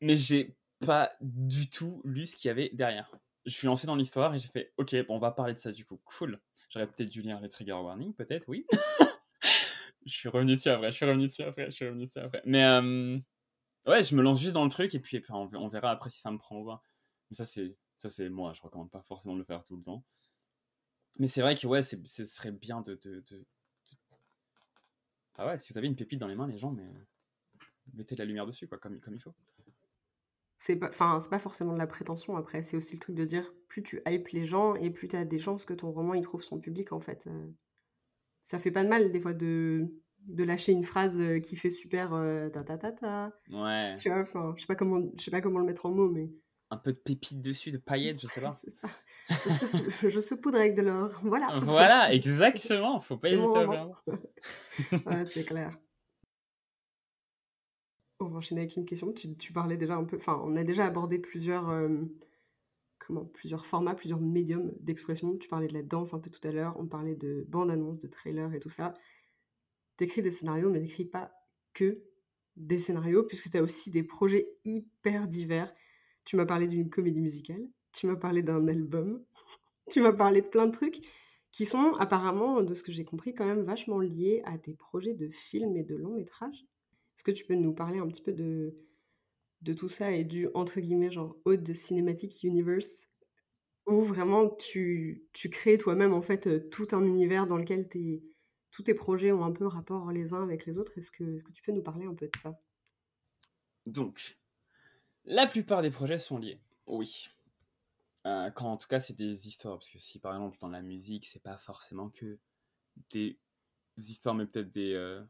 [0.00, 3.10] mais j'ai pas du tout lu ce qu'il y avait derrière.
[3.46, 5.72] Je suis lancé dans l'histoire et j'ai fait ok, bon, on va parler de ça
[5.72, 6.00] du coup.
[6.04, 6.40] Cool.
[6.70, 8.66] J'aurais peut-être dû lire les trigger warnings, peut-être, oui.
[10.06, 12.42] je suis revenu dessus après, je suis revenu dessus après, je suis revenu dessus après.
[12.44, 12.64] Mais
[13.86, 16.30] ouais, je me lance juste dans le truc et puis, on, verra après si ça
[16.30, 16.82] me prend ou pas.
[17.30, 19.82] Mais ça, c'est ça c'est moi, je recommande pas forcément de le faire tout le
[19.82, 20.04] temps.
[21.18, 21.96] Mais c'est vrai que ouais, ce
[22.26, 23.46] serait bien de- de-
[25.38, 26.86] Ah ouais, si vous avez une pépite dans les mains, les gens, mais
[27.94, 29.34] mettez de la lumière dessus, quoi, comme, comme il faut.
[30.58, 33.24] C'est pas, enfin, c'est pas forcément de la prétention après, c'est aussi le truc de
[33.24, 36.14] dire plus tu hypes les gens et plus tu as des chances que ton roman
[36.14, 37.26] il trouve son public en fait.
[37.26, 37.46] Euh.
[38.40, 39.92] ça fait pas de mal des fois de,
[40.26, 43.32] de lâcher une phrase euh, qui fait super euh, ta ta ta ta.
[43.50, 43.94] Ouais.
[43.96, 46.08] Tu vois, enfin, je sais pas comment, je sais pas comment le mettre en mots,
[46.08, 46.30] mais.
[46.70, 48.56] Un peu de pépites dessus, de paillettes, je sais pas.
[48.60, 48.88] c'est ça.
[50.02, 51.20] Je, je saupoudre avec de l'or.
[51.22, 51.60] Voilà.
[51.60, 53.00] Voilà, exactement.
[53.00, 54.02] Faut pas hésiter à faire.
[55.06, 55.70] Ouais, c'est clair.
[58.18, 59.12] On va enchaîner avec une question.
[59.12, 62.04] Tu, parlais déjà un peu, enfin, on a déjà abordé plusieurs, euh,
[63.34, 65.36] plusieurs formats, plusieurs médiums d'expression.
[65.36, 66.74] Tu parlais de la danse un peu tout à l'heure.
[66.78, 68.94] On parlait de bande-annonce, de trailer et tout ça.
[69.98, 71.32] T'écris des scénarios, mais t'écris pas
[71.74, 71.94] que
[72.56, 75.74] des scénarios, puisque tu as aussi des projets hyper divers.
[76.24, 77.68] Tu m'as parlé d'une comédie musicale.
[77.92, 79.22] Tu m'as parlé d'un album.
[79.88, 81.00] Tu m'as parlé de plein de trucs
[81.52, 85.14] qui sont apparemment, de ce que j'ai compris, quand même vachement liés à tes projets
[85.14, 86.66] de films et de longs métrages.
[87.16, 88.74] Est-ce que tu peux nous parler un petit peu de,
[89.62, 93.10] de tout ça et du, entre guillemets, genre Ode Cinematic Universe,
[93.86, 98.22] où vraiment tu, tu crées toi-même en fait euh, tout un univers dans lequel tes,
[98.70, 100.98] tous tes projets ont un peu rapport les uns avec les autres.
[100.98, 102.58] Est-ce que, est-ce que tu peux nous parler un peu de ça?
[103.86, 104.38] Donc,
[105.24, 106.60] la plupart des projets sont liés.
[106.86, 107.30] Oui.
[108.26, 110.82] Euh, quand en tout cas c'est des histoires, parce que si par exemple dans la
[110.82, 112.38] musique c'est pas forcément que
[113.10, 113.38] des
[113.96, 115.22] histoires, mais peut-être des euh,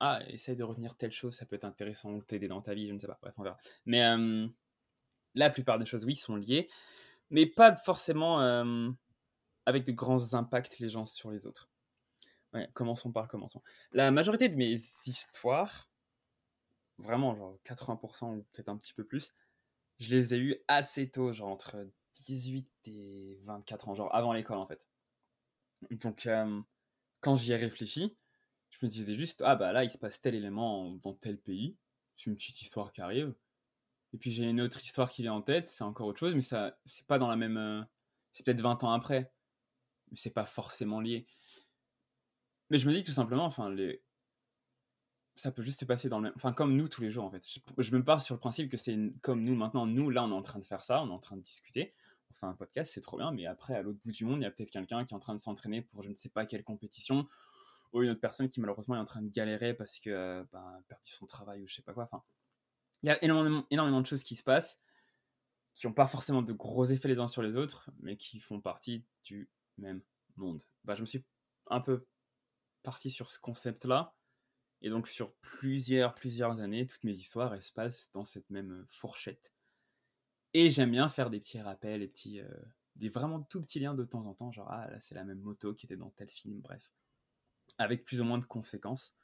[0.00, 2.86] ah essaye de retenir telle chose, ça peut être intéressant ou t'aider dans ta vie,
[2.88, 3.18] je ne sais pas.
[3.20, 3.58] Bref, on verra.
[3.86, 4.02] Mais
[5.34, 6.68] la plupart des choses, oui, sont liées,
[7.30, 8.38] mais pas forcément
[9.66, 11.68] avec de grands impacts les gens sur les autres.
[12.72, 13.62] Commençons par commençons.
[13.92, 15.90] La majorité de mes histoires,
[16.98, 19.34] vraiment genre 80% ou peut-être un petit peu plus,
[19.98, 21.76] je les ai eues assez tôt, genre entre
[22.24, 24.80] 18 et 24 ans, genre avant l'école en fait.
[25.90, 26.28] Donc
[27.20, 28.16] quand j'y ai réfléchi,
[28.70, 31.76] je me disais juste, ah bah là il se passe tel élément dans tel pays,
[32.14, 33.34] c'est une petite histoire qui arrive.
[34.12, 36.42] Et puis j'ai une autre histoire qui vient en tête, c'est encore autre chose, mais
[36.42, 37.56] ça c'est pas dans la même...
[37.56, 37.82] euh,
[38.32, 39.32] c'est peut-être 20 ans après,
[40.10, 41.26] mais c'est pas forcément lié.
[42.70, 44.02] Mais je me dis tout simplement, enfin, les...
[45.36, 46.32] ça peut juste se passer dans le.
[46.34, 47.44] Enfin, comme nous tous les jours, en fait.
[47.78, 49.86] Je, me pars sur le principe que c'est comme nous maintenant.
[49.86, 51.94] Nous, là, on est en train de faire ça, on est en train de discuter.
[52.30, 54.42] On fait un podcast, c'est trop bien, mais après, à l'autre bout du monde, il
[54.42, 56.44] y a peut-être quelqu'un qui est en train de s'entraîner pour je ne sais pas
[56.44, 57.26] quelle compétition,
[57.92, 60.82] ou une autre personne qui malheureusement est en train de galérer parce que ben, a
[60.88, 62.04] perdu son travail ou je sais pas quoi.
[62.04, 62.22] Enfin,
[63.02, 64.80] il y a énormément, énormément de choses qui se passent
[65.78, 68.60] qui n'ont pas forcément de gros effets les uns sur les autres, mais qui font
[68.60, 70.02] partie du même
[70.36, 70.64] monde.
[70.82, 71.24] Bah, je me suis
[71.68, 72.04] un peu
[72.82, 74.16] parti sur ce concept-là,
[74.82, 78.72] et donc sur plusieurs, plusieurs années, toutes mes histoires, elles se passent dans cette même
[78.72, 79.52] euh, fourchette.
[80.52, 82.48] Et j'aime bien faire des petits rappels, des petits, euh,
[82.96, 85.40] des vraiment tout petits liens de temps en temps, genre ah là c'est la même
[85.40, 86.92] moto qui était dans tel film, bref,
[87.78, 89.14] avec plus ou moins de conséquences.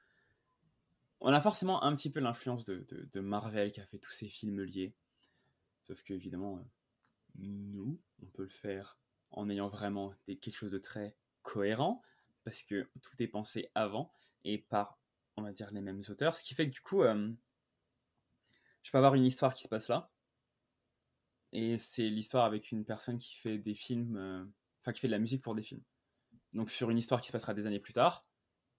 [1.20, 4.62] On a forcément un petit peu l'influence de, Marvel qui a fait tous ces films
[4.62, 4.95] liés,
[5.82, 6.62] sauf que évidemment, euh,
[7.36, 8.99] nous, on peut le faire
[9.30, 12.03] en ayant vraiment quelque chose de très cohérent,
[12.45, 14.12] parce que tout est pensé avant
[14.45, 14.99] et par,
[15.36, 17.32] on va dire, les mêmes auteurs, ce qui fait que du coup, euh,
[18.82, 20.12] je peux avoir une histoire qui se passe là,
[21.55, 24.45] et c'est l'histoire avec une personne qui fait des films, euh,
[24.82, 25.82] enfin qui fait de la musique pour des films.
[26.53, 28.26] Donc sur une histoire qui se passera des années plus tard,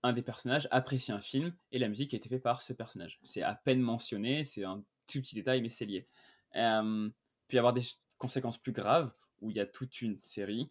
[0.05, 3.19] un des personnages apprécie un film et la musique a été faite par ce personnage.
[3.23, 6.07] C'est à peine mentionné, c'est un tout petit détail, mais c'est lié.
[6.55, 7.09] Euh,
[7.47, 7.81] puis avoir des
[8.17, 10.69] conséquences plus graves où il y a toute une série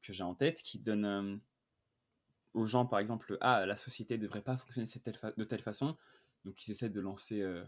[0.00, 1.36] que j'ai en tête qui donne euh,
[2.54, 4.88] aux gens, par exemple, ah, la société ne devrait pas fonctionner
[5.36, 5.96] de telle façon,
[6.44, 7.64] donc ils essaient de lancer euh,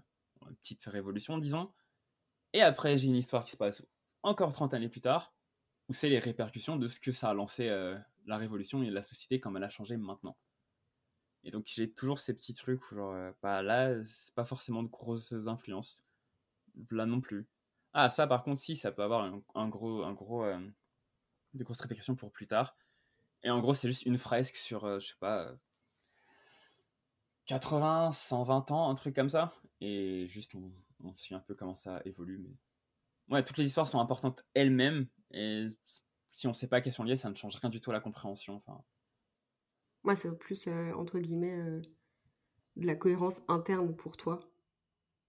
[0.48, 1.72] une petite révolution, disons.
[2.52, 3.82] Et après, j'ai une histoire qui se passe
[4.22, 5.34] encore 30 années plus tard,
[5.88, 9.02] où c'est les répercussions de ce que ça a lancé euh, la révolution et la
[9.02, 10.36] société comme elle a changé maintenant.
[11.48, 14.82] Et donc j'ai toujours ces petits trucs où genre, euh, bah là, c'est pas forcément
[14.82, 16.04] de grosses influences.
[16.90, 17.48] Là non plus.
[17.94, 19.22] Ah, ça par contre, si, ça peut avoir
[19.54, 20.60] un, gros, un gros, euh,
[21.54, 22.76] de grosses répercussions pour plus tard.
[23.42, 25.56] Et en gros, c'est juste une fresque sur, euh, je sais pas, euh,
[27.46, 29.54] 80, 120 ans, un truc comme ça.
[29.80, 30.70] Et juste, on,
[31.02, 32.38] on suit un peu comment ça évolue.
[32.38, 33.34] Mais...
[33.34, 35.06] Ouais, toutes les histoires sont importantes elles-mêmes.
[35.30, 35.68] Et
[36.30, 38.00] si on sait pas qu'elles sont liées, ça ne change rien du tout à la
[38.00, 38.56] compréhension.
[38.56, 38.84] Enfin,
[40.08, 41.82] Moi, c'est plus, euh, entre guillemets, euh,
[42.76, 44.40] de la cohérence interne pour toi.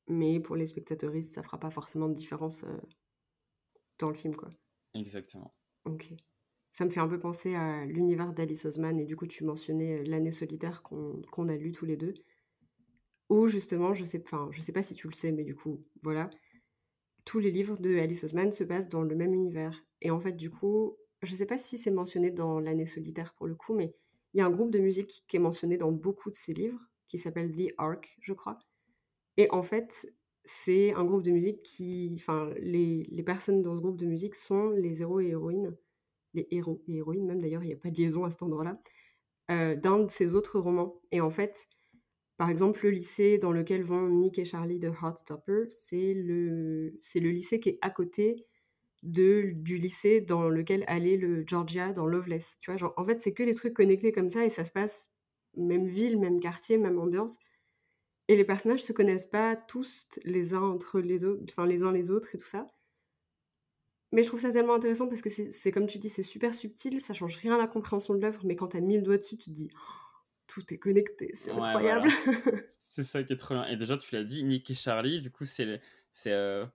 [0.08, 2.78] Mais pour les spectateuristes, ça fera pas forcément de différence euh,
[3.98, 4.48] dans le film, quoi.
[4.94, 5.54] exactement.
[5.84, 6.14] Ok.
[6.72, 10.06] Ça me fait un peu penser à l'univers d'Alice Oseman, et du coup, tu mentionnais
[10.06, 12.14] L'année solitaire qu'on a lu tous les deux.
[13.28, 15.82] Où justement, je sais, enfin, je sais pas si tu le sais, mais du coup,
[16.04, 16.30] voilà.
[17.26, 19.84] Tous les livres de Alice Oseman se passent dans le même univers.
[20.02, 23.46] Et en fait, du coup, je sais pas si c'est mentionné dans L'année solitaire pour
[23.46, 23.94] le coup, mais
[24.34, 26.80] il y a un groupe de musique qui est mentionné dans beaucoup de ses livres,
[27.08, 28.60] qui s'appelle The Ark, je crois.
[29.38, 30.14] Et en fait,
[30.46, 32.12] c'est un groupe de musique qui.
[32.16, 35.76] Enfin, les, les personnes dans ce groupe de musique sont les héros et héroïnes.
[36.34, 38.80] Les héros et héroïnes, même d'ailleurs, il n'y a pas de liaison à cet endroit-là.
[39.52, 41.02] euh, d'un de ses autres romans.
[41.12, 41.68] Et en fait,
[42.38, 47.20] par exemple, le lycée dans lequel vont Nick et Charlie de Heartstopper, c'est le, c'est
[47.20, 48.36] le lycée qui est à côté
[49.04, 52.58] de, du lycée dans lequel allait le Georgia dans Loveless.
[52.62, 54.72] Tu vois, genre, en fait, c'est que des trucs connectés comme ça et ça se
[54.72, 55.10] passe
[55.56, 57.38] même ville, même quartier, même ambiance.
[58.28, 61.92] Et les personnages se connaissent pas tous les uns entre les autres, enfin les uns
[61.92, 62.68] les autres et tout ça.
[64.12, 67.00] Mais je trouve ça tellement intéressant parce que c'est comme tu dis, c'est super subtil,
[67.00, 69.38] ça change rien à la compréhension de l'œuvre, mais quand t'as mis le doigt dessus,
[69.38, 69.80] tu te dis Oh,
[70.48, 72.08] tout est connecté, c'est Ouais, incroyable.
[72.10, 72.60] voilà.
[72.92, 73.66] C'est ça qui est trop bien.
[73.68, 75.80] Et déjà, tu l'as dit, Nick et Charlie, du coup, c'est.
[76.12, 76.66] c'est euh,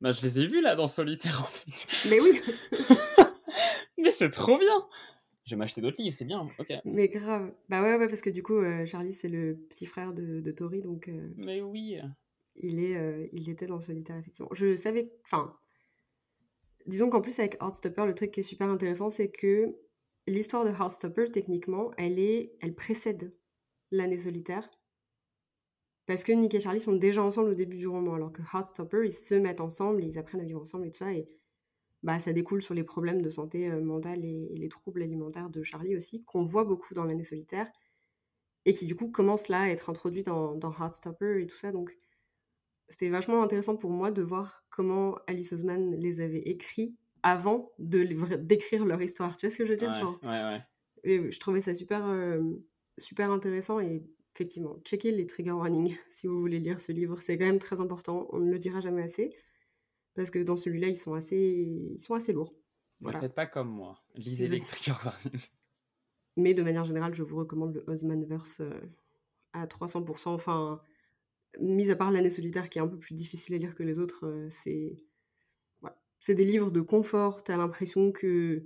[0.00, 2.08] bah, je les ai vus là dans Solitaire en fait.
[2.08, 2.40] mais oui,
[3.98, 4.86] Mais c'est trop bien!
[5.44, 6.72] Je vais m'acheter d'autres livres, c'est bien, ok.
[6.84, 7.52] mais grave.
[7.68, 10.50] Bah ouais, ouais, parce que du coup, euh, Charlie, c'est le petit frère de, de
[10.50, 11.98] Tori, donc euh, Mais oui.
[12.56, 14.48] il, est, euh, il était dans Solitaire, effectivement.
[14.52, 15.12] Je savais.
[15.24, 15.54] Enfin,
[16.86, 19.76] disons qu'en plus, avec Heartstopper, le truc qui est super intéressant, c'est que
[20.26, 23.30] l'histoire de Heartstopper, techniquement, elle, est, elle précède
[23.92, 24.68] l'année solitaire.
[26.06, 29.02] Parce que Nick et Charlie sont déjà ensemble au début du roman, alors que Heartstopper,
[29.04, 31.26] ils se mettent ensemble, ils apprennent à vivre ensemble et tout ça, et
[32.02, 35.50] bah, ça découle sur les problèmes de santé euh, mentale et, et les troubles alimentaires
[35.50, 37.68] de Charlie aussi, qu'on voit beaucoup dans l'année solitaire,
[38.64, 41.72] et qui du coup commencent là à être introduits dans, dans Heartstopper et tout ça,
[41.72, 41.96] donc
[42.88, 48.04] c'était vachement intéressant pour moi de voir comment Alice Oseman les avait écrits avant de
[48.36, 49.36] d'écrire leur histoire.
[49.36, 50.60] Tu vois ce que je veux dire Ouais, genre, ouais, ouais.
[51.02, 52.40] et Je trouvais ça super, euh,
[52.96, 54.04] super intéressant et
[54.36, 57.20] effectivement, checkez les trigger warnings si vous voulez lire ce livre.
[57.22, 59.30] C'est quand même très important, on ne le dira jamais assez.
[60.14, 62.52] Parce que dans celui-là, ils sont assez, ils sont assez lourds.
[63.00, 63.20] Ne Voilà.
[63.20, 63.96] faites pas comme moi.
[64.14, 65.48] Lisez les trigger warnings.
[66.36, 68.78] Mais de manière générale, je vous recommande le Osmanverse euh,
[69.54, 70.28] à 300%.
[70.28, 70.78] Enfin,
[71.60, 73.98] mis à part l'année solitaire qui est un peu plus difficile à lire que les
[73.98, 74.96] autres, euh, c'est
[75.80, 75.98] voilà.
[76.20, 77.42] c'est des livres de confort.
[77.42, 78.62] T'as l'impression que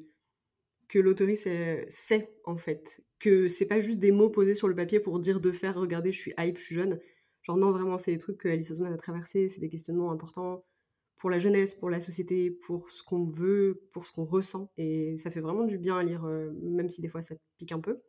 [0.91, 4.75] que l'autoriste euh, sait en fait que c'est pas juste des mots posés sur le
[4.75, 5.77] papier pour dire de faire.
[5.77, 7.01] Regardez, je suis hype, je suis jeune.
[7.43, 9.49] Genre non, vraiment, c'est des trucs que Alice Oseman a traversé.
[9.49, 10.67] C'est des questionnements importants
[11.17, 14.73] pour la jeunesse, pour la société, pour ce qu'on veut, pour ce qu'on ressent.
[14.79, 17.73] Et ça fait vraiment du bien à lire, euh, même si des fois ça pique
[17.73, 18.03] un peu.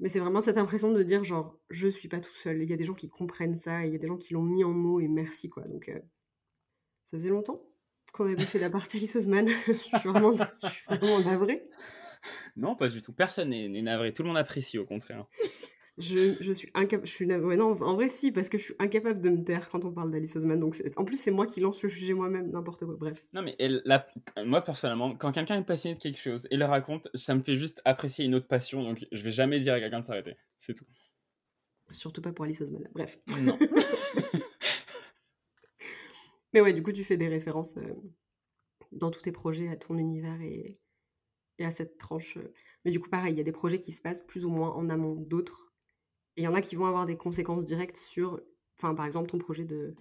[0.00, 2.62] Mais c'est vraiment cette impression de dire, genre, je suis pas tout seul.
[2.62, 4.42] Il y a des gens qui comprennent ça, il y a des gens qui l'ont
[4.42, 5.62] mis en mots, et merci, quoi.
[5.68, 6.00] Donc, euh,
[7.04, 7.62] ça faisait longtemps
[8.12, 9.46] qu'on avait fait d'aparté Alice Oseman.
[9.48, 11.62] je suis vraiment, je suis vraiment navrée.
[12.56, 13.12] Non, pas du tout.
[13.12, 14.12] Personne n'est navré.
[14.12, 15.26] Tout le monde apprécie, au contraire.
[15.98, 17.06] Je, je suis incapable.
[17.06, 19.42] Je suis nav- ouais, non, en vrai, si, parce que je suis incapable de me
[19.44, 20.58] taire quand on parle d'Alice Oseman.
[20.60, 22.96] Donc, en plus, c'est moi qui lance le sujet moi-même, n'importe quoi.
[22.98, 23.24] Bref.
[23.32, 24.06] Non, mais elle- la-
[24.44, 27.56] moi, personnellement, quand quelqu'un est passionné de quelque chose et le raconte, ça me fait
[27.56, 28.82] juste apprécier une autre passion.
[28.82, 30.36] Donc, je vais jamais dire à quelqu'un de s'arrêter.
[30.58, 30.84] C'est tout.
[31.90, 32.86] Surtout pas pour Alice Oseman.
[32.92, 33.18] Bref.
[33.40, 33.56] Non.
[36.56, 37.92] Mais ouais, du coup, tu fais des références euh,
[38.90, 40.80] dans tous tes projets à ton univers et,
[41.58, 42.38] et à cette tranche.
[42.38, 42.50] euh.
[42.86, 44.70] Mais du coup, pareil, il y a des projets qui se passent plus ou moins
[44.70, 45.70] en amont d'autres.
[46.36, 48.40] Et il y en a qui vont avoir des conséquences directes sur,
[48.78, 49.94] enfin, par exemple, ton projet de.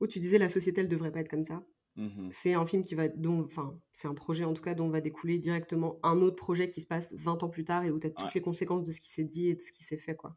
[0.00, 1.64] où tu disais la société, elle devrait pas être comme ça.
[1.96, 2.28] Mhm.
[2.30, 3.08] C'est un film qui va.
[3.08, 6.66] dont, Enfin, c'est un projet en tout cas dont va découler directement un autre projet
[6.66, 8.32] qui se passe 20 ans plus tard et où tu as toutes Ouais.
[8.34, 10.36] les conséquences de ce qui s'est dit et de ce qui s'est fait, quoi.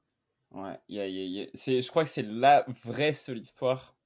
[0.52, 3.40] Ouais, y a- y a- y a- c'est, je crois que c'est la vraie seule
[3.40, 3.97] histoire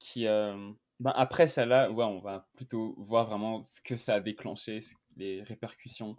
[0.00, 0.26] qui.
[0.26, 4.80] euh, Ben après celle-là, ouais, on va plutôt voir vraiment ce que ça a déclenché,
[5.16, 6.16] les répercussions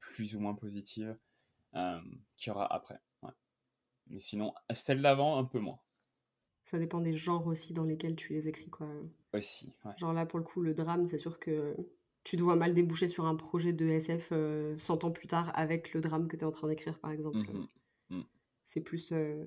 [0.00, 1.16] plus ou moins positives
[1.76, 2.00] euh,
[2.36, 3.00] qu'il y aura après.
[3.22, 3.30] ouais.
[4.08, 5.78] Mais sinon, celle d'avant, un peu moins.
[6.62, 8.88] Ça dépend des genres aussi dans lesquels tu les écris, quoi.
[9.32, 9.92] Aussi, ouais.
[9.96, 11.76] Genre là, pour le coup, le drame, c'est sûr que
[12.24, 15.50] tu te vois mal déboucher sur un projet de SF euh, 100 ans plus tard
[15.54, 17.38] avec le drame que tu es en train d'écrire, par exemple.
[17.38, 17.66] Mhm.
[18.10, 18.22] Mm.
[18.64, 19.46] C'est plus euh,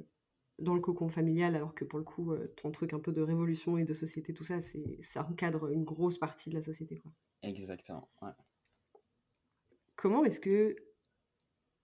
[0.60, 3.22] dans le cocon familial, alors que pour le coup, euh, ton truc un peu de
[3.22, 6.98] révolution et de société, tout ça, c'est ça encadre une grosse partie de la société.
[6.98, 7.12] Quoi.
[7.42, 8.32] Exactement, ouais.
[9.96, 10.76] Comment est-ce que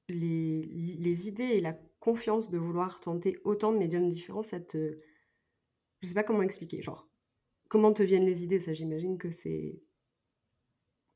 [0.09, 4.95] les, les idées et la confiance de vouloir tenter autant de médiums différents, ça te...
[6.01, 7.09] Je sais pas comment expliquer, genre,
[7.69, 9.79] comment te viennent les idées, ça j'imagine que c'est...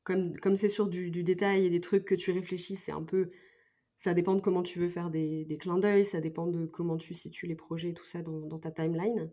[0.04, 3.04] Comme comme c'est sur du, du détail et des trucs que tu réfléchis, c'est un
[3.04, 3.28] peu...
[3.96, 6.96] Ça dépend de comment tu veux faire des, des clins d'œil, ça dépend de comment
[6.96, 9.30] tu situes les projets et tout ça dans, ta timeline.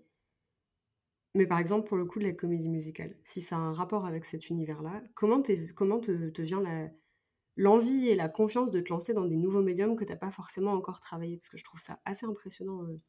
[1.36, 4.06] Mais par exemple, pour le coup de la comédie musicale, si ça a un rapport
[4.06, 6.64] avec cet univers-là, comment, te, vient
[7.56, 10.32] l'envie et la confiance de te lancer dans des nouveaux médiums que tu n'as pas
[10.32, 11.38] forcément encore travaillé?
[11.38, 13.00] Parce que je trouve ça assez impressionnant, euh,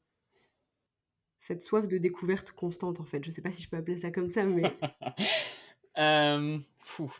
[1.39, 3.25] cette soif de découverte constante, en fait.
[3.25, 4.63] Je sais pas si je peux appeler ça comme ça, mais
[5.99, 7.13] Euh, fou.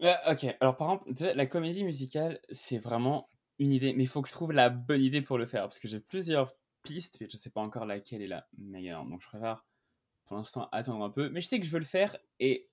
[0.00, 3.28] Ok, alors par exemple, la comédie musicale, c'est vraiment
[3.58, 5.78] une idée, mais il faut que je trouve la bonne idée pour le faire, parce
[5.78, 9.04] que j'ai plusieurs piste, mais je sais pas encore laquelle est la meilleure.
[9.06, 9.64] Donc je préfère
[10.26, 11.28] pour l'instant attendre un peu.
[11.30, 12.70] Mais je sais que je veux le faire et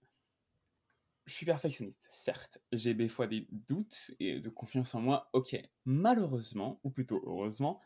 [1.26, 2.60] je suis perfectionniste, certes.
[2.72, 5.30] J'ai des fois des doutes et de confiance en moi.
[5.34, 5.56] Ok,
[5.86, 7.80] malheureusement, ou plutôt heureusement,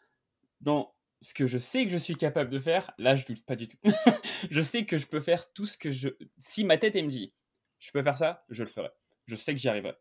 [0.62, 3.56] dans ce que je sais que je suis capable de faire, là je doute pas
[3.56, 3.78] du tout.
[4.52, 6.10] je sais que je peux faire tout ce que je...
[6.40, 7.34] Si ma tête me dit,
[7.80, 8.90] je peux faire ça, je le ferai.
[9.28, 9.96] Je sais que j'y arriverai.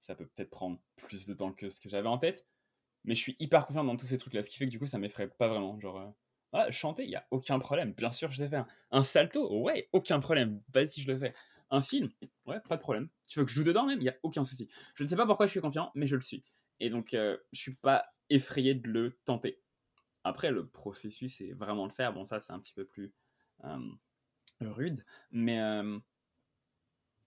[0.00, 2.46] Ça peut peut-être prendre plus de temps que ce que j'avais en tête,
[3.04, 4.86] mais je suis hyper confiant dans tous ces trucs-là, ce qui fait que du coup
[4.86, 5.78] ça m'effraie pas vraiment.
[5.80, 6.10] Genre, euh,
[6.52, 7.92] ah, chanter, il y a aucun problème.
[7.92, 8.66] Bien sûr, je sais faire.
[8.90, 10.62] Un salto, ouais, aucun problème.
[10.72, 11.34] Vas-y, je le fais.
[11.70, 12.10] Un film,
[12.46, 13.08] ouais, pas de problème.
[13.26, 14.68] Tu veux que je joue dedans même, il y a aucun souci.
[14.94, 16.42] Je ne sais pas pourquoi je suis confiant, mais je le suis.
[16.80, 19.62] Et donc, euh, je suis pas effrayé de le tenter.
[20.24, 22.12] Après, le processus, c'est vraiment le faire.
[22.12, 23.14] Bon, ça, c'est un petit peu plus
[23.64, 23.78] euh,
[24.60, 25.60] rude, mais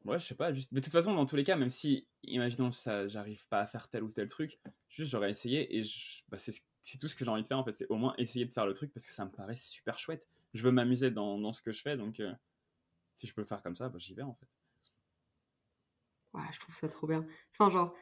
[0.05, 0.53] Ouais, je sais pas.
[0.53, 0.73] Juste...
[0.73, 3.87] de toute façon, dans tous les cas, même si, imaginons, ça, j'arrive pas à faire
[3.89, 5.83] tel ou tel truc, juste j'aurais essayé et
[6.29, 6.53] bah, c'est,
[6.99, 7.75] tout ce que j'ai envie de faire en fait.
[7.75, 10.27] C'est au moins essayer de faire le truc parce que ça me paraît super chouette.
[10.53, 12.33] Je veux m'amuser dans, dans ce que je fais donc euh,
[13.15, 14.47] si je peux le faire comme ça, bah, j'y vais en fait.
[16.33, 17.25] Ouais, je trouve ça trop bien.
[17.51, 17.95] Enfin, genre,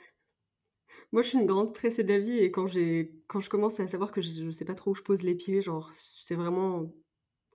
[1.12, 4.12] moi je suis une grande stressée vie et quand, j'ai, quand je commence à savoir
[4.12, 6.92] que je, je sais pas trop où je pose les pieds, genre, c'est vraiment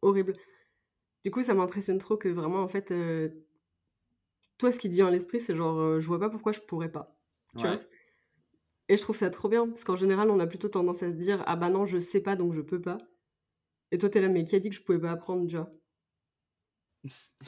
[0.03, 0.35] horrible.
[1.25, 3.29] Du coup, ça m'impressionne trop que vraiment, en fait, euh,
[4.59, 6.61] toi, ce qui te vient à l'esprit, c'est genre, euh, je vois pas pourquoi je
[6.61, 7.17] pourrais pas.
[7.57, 7.77] Tu vois
[8.89, 11.17] Et je trouve ça trop bien, parce qu'en général, on a plutôt tendance à se
[11.17, 12.99] dire, ah bah non, je sais pas, donc je peux pas.
[13.93, 15.71] Et toi, t'es là, mais qui a dit que je pouvais pas apprendre, tu vois?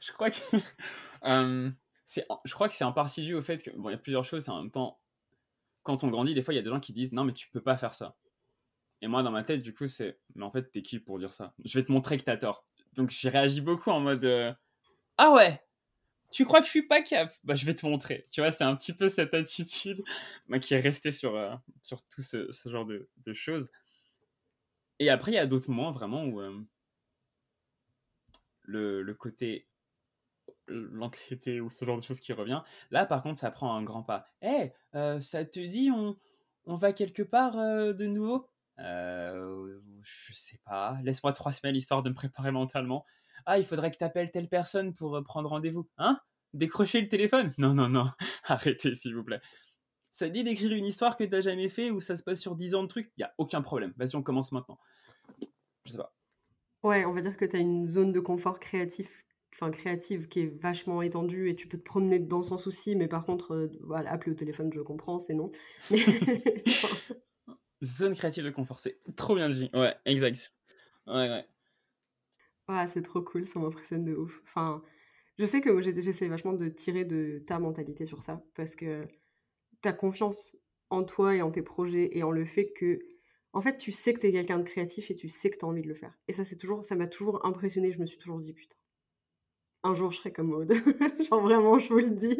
[0.00, 0.36] Je crois que.
[2.04, 3.70] c'est, je crois que c'est en partie dû au fait que.
[3.76, 4.98] Bon, il y a plusieurs choses, en même temps.
[5.84, 7.48] Quand on grandit, des fois, il y a des gens qui disent, non, mais tu
[7.50, 8.16] peux pas faire ça.
[9.00, 11.32] Et moi, dans ma tête, du coup, c'est, mais en fait, t'es qui pour dire
[11.32, 11.54] ça?
[11.64, 12.66] Je vais te montrer que t'as tort.
[12.94, 14.52] Donc, j'ai réagi beaucoup en mode, euh,
[15.18, 15.62] ah ouais
[16.30, 17.32] tu crois que je suis pas cap?
[17.44, 18.26] Bah, je vais te montrer.
[18.30, 20.02] Tu vois, c'est un petit peu cette attitude
[20.62, 23.70] qui est restée sur, euh, sur tout ce, genre de, choses.
[24.98, 26.60] Et après, il y a d'autres moments vraiment où euh,
[28.62, 29.66] le, le, côté
[30.68, 32.62] l'anxiété ou ce genre de choses qui revient.
[32.90, 34.28] Là, par contre, ça prend un grand pas.
[34.40, 36.16] Hé, hey, ça te dit, on,
[36.64, 38.48] on va quelque part euh, de nouveau?
[38.78, 40.98] Je sais pas.
[41.02, 43.04] Laisse-moi trois semaines histoire de me préparer mentalement.
[43.46, 45.88] Ah, il faudrait que tu appelles telle personne pour euh, prendre rendez-vous.
[45.98, 46.18] Hein?
[46.52, 47.52] Décrocher le téléphone?
[47.58, 48.10] Non, non, non.
[48.44, 49.40] Arrêtez, s'il vous plaît.
[50.10, 52.74] Ça dit d'écrire une histoire que t'as jamais fait ou ça se passe sur 10
[52.74, 53.12] ans de trucs?
[53.16, 53.92] Il y a aucun problème.
[53.96, 54.78] Vas-y, on commence maintenant.
[55.84, 56.12] Je sais pas.
[56.82, 59.24] Ouais, on va dire que tu as une zone de confort créatif,
[59.54, 63.06] enfin créative qui est vachement étendue et tu peux te promener dedans sans souci, mais
[63.06, 65.52] par contre, euh, voilà, appeler au téléphone, je comprends, c'est non.
[67.84, 69.70] zone créative de confort, c'est trop bien dit.
[69.74, 70.54] Ouais, exact.
[71.06, 71.46] Ouais, ouais.
[72.72, 74.40] Ah, c'est trop cool, ça m'impressionne de ouf.
[74.44, 74.80] Enfin,
[75.38, 79.08] je sais que j'essaie vachement de tirer de ta mentalité sur ça, parce que
[79.80, 80.56] ta confiance
[80.88, 83.00] en toi et en tes projets et en le fait que,
[83.52, 85.64] en fait, tu sais que tu es quelqu'un de créatif et tu sais que tu
[85.64, 86.16] as envie de le faire.
[86.28, 87.90] Et ça, c'est toujours, ça m'a toujours impressionné.
[87.90, 88.76] Je me suis toujours dit, putain,
[89.82, 90.72] un jour, je serai comme Aude.
[91.28, 92.38] Genre, vraiment, je vous le dis.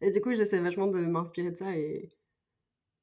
[0.00, 2.08] Et du coup, j'essaie vachement de m'inspirer de ça et,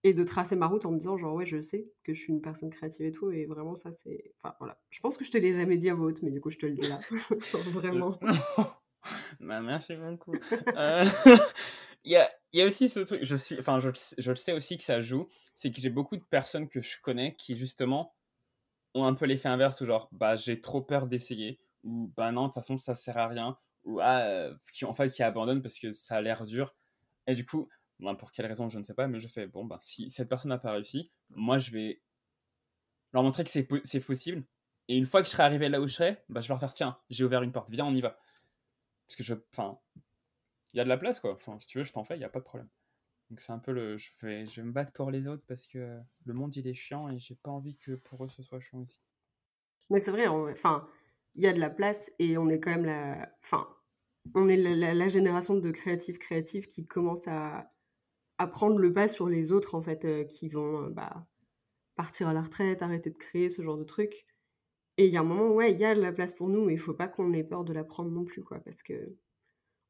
[0.05, 2.31] et de tracer ma route en me disant genre ouais je sais que je suis
[2.31, 4.79] une personne créative et tout et vraiment ça c'est enfin voilà.
[4.91, 6.59] Je pense que je te l'ai jamais dit à voix haute mais du coup je
[6.59, 6.99] te le dis là.
[7.73, 8.19] Vraiment.
[9.39, 10.33] Bah, merci beaucoup.
[10.75, 11.05] Euh,
[12.03, 14.51] il y, a, y, a, aussi ce truc je suis enfin je, je le sais
[14.51, 18.15] aussi que ça joue c'est que j'ai beaucoup de personnes que je connais qui justement
[18.95, 22.43] ont un peu l'effet inverse où genre bah j'ai trop peur d'essayer ou bah non
[22.43, 25.61] de toute façon ça sert à rien ou ah euh, qui en fait qui abandonnent
[25.61, 26.75] parce que ça a l'air dur.
[27.27, 29.65] Et du coup ben, pour quelle raison, je ne sais pas, mais je fais, bon,
[29.65, 32.01] ben, si cette personne n'a pas réussi, moi, je vais
[33.13, 34.43] leur montrer que c'est possible.
[34.87, 36.59] Et une fois que je serai arrivé là où je serai, ben, je vais leur
[36.59, 38.19] faire, tiens, j'ai ouvert une porte, viens, on y va.
[39.07, 39.33] Parce que je.
[39.51, 39.79] Enfin.
[40.73, 41.37] Il y a de la place, quoi.
[41.61, 42.67] Si tu veux, je t'en fais, il n'y a pas de problème.
[43.29, 43.97] Donc c'est un peu le.
[43.97, 47.09] Je vais, je me battre pour les autres parce que le monde, il est chiant
[47.09, 49.01] et j'ai pas envie que pour eux, ce soit chiant aussi.
[49.89, 50.85] Mais c'est vrai, enfin,
[51.35, 53.31] il y a de la place et on est quand même la.
[53.41, 53.65] Enfin,
[54.33, 57.71] on est la, la génération de créatifs créatifs qui commence à
[58.37, 61.27] à prendre le pas sur les autres en fait euh, qui vont euh, bah,
[61.95, 64.25] partir à la retraite, arrêter de créer ce genre de trucs.
[64.97, 66.63] Et il y a un moment, ouais, il y a de la place pour nous,
[66.65, 69.17] mais il faut pas qu'on ait peur de la prendre non plus, quoi, parce que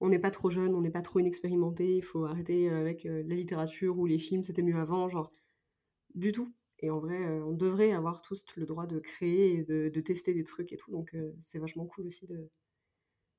[0.01, 3.03] on n'est pas trop jeune, on n'est pas trop inexpérimenté, il faut arrêter euh, avec
[3.05, 5.31] la littérature ou les films, c'était mieux avant, genre,
[6.15, 6.53] du tout.
[6.79, 10.33] Et en vrai, on devrait avoir tous le droit de créer et de, de tester
[10.33, 12.49] des trucs et tout, donc c'est vachement cool aussi de,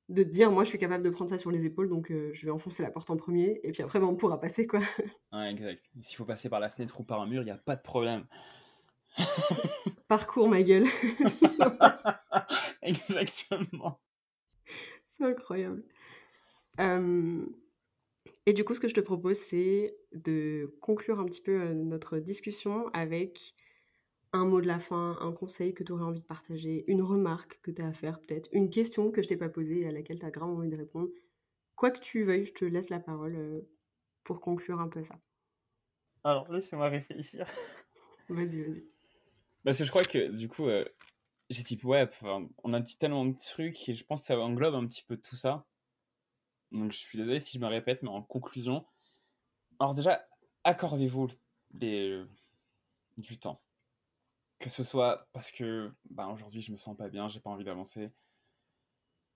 [0.09, 2.31] de te dire moi je suis capable de prendre ça sur les épaules donc euh,
[2.33, 4.79] je vais enfoncer la porte en premier et puis après ben, on pourra passer quoi.
[5.33, 5.83] Ouais exact.
[6.01, 7.81] S'il faut passer par la fenêtre ou par un mur, il n'y a pas de
[7.81, 8.25] problème.
[10.07, 10.85] Parcours ma gueule.
[12.81, 13.99] Exactement.
[15.09, 15.83] C'est incroyable.
[18.45, 21.73] Et du coup ce que je te propose c'est de conclure un petit peu euh,
[21.73, 23.53] notre discussion avec
[24.37, 27.59] un mot de la fin, un conseil que tu aurais envie de partager, une remarque
[27.61, 29.91] que tu as à faire peut-être, une question que je t'ai pas posée et à
[29.91, 31.09] laquelle tu as grave envie de répondre.
[31.75, 33.61] Quoi que tu veuilles, je te laisse la parole euh,
[34.23, 35.15] pour conclure un peu ça.
[36.23, 37.47] Alors, laissez-moi réfléchir.
[38.29, 38.87] Vas-y, vas-y.
[39.63, 40.83] Parce que je crois que du coup, euh,
[41.49, 42.09] j'ai dit, ouais,
[42.63, 45.15] on a dit tellement de trucs et je pense que ça englobe un petit peu
[45.15, 45.65] tout ça.
[46.71, 48.85] Donc je suis désolé si je me répète, mais en conclusion,
[49.79, 50.27] alors déjà,
[50.63, 51.27] accordez-vous
[51.73, 52.21] les...
[53.17, 53.61] du temps.
[54.59, 57.63] Que ce soit parce que bah, aujourd'hui je me sens pas bien, j'ai pas envie
[57.63, 58.11] d'avancer,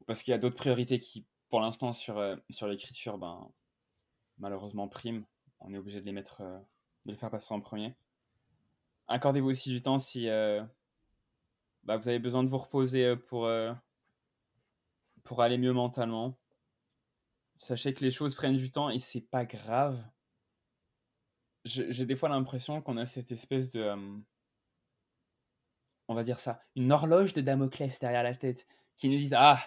[0.07, 3.51] parce qu'il y a d'autres priorités qui, pour l'instant, sur, euh, sur l'écriture, ben,
[4.38, 5.26] malheureusement priment.
[5.59, 6.59] On est obligé de les mettre, euh,
[7.05, 7.95] de les faire passer en premier.
[9.07, 10.63] Accordez-vous aussi du temps si euh,
[11.84, 13.49] bah, vous avez besoin de vous reposer pour,
[15.24, 16.38] pour aller mieux mentalement.
[17.57, 20.03] Sachez que les choses prennent du temps et c'est pas grave.
[21.63, 23.95] J'ai des fois l'impression qu'on a cette espèce de
[26.08, 29.60] on va dire ça, une horloge de Damoclès derrière la tête qui nous disent Ah,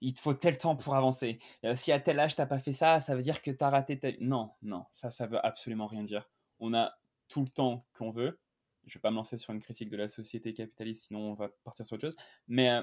[0.00, 1.38] il te faut tel temps pour avancer.
[1.64, 3.70] Euh, si à tel âge t'as pas fait ça, ça veut dire que tu as
[3.70, 4.08] raté ta.
[4.20, 6.28] Non, non, ça, ça veut absolument rien dire.
[6.60, 8.38] On a tout le temps qu'on veut.
[8.86, 11.48] Je vais pas me lancer sur une critique de la société capitaliste, sinon on va
[11.64, 12.16] partir sur autre chose.
[12.48, 12.82] Mais euh,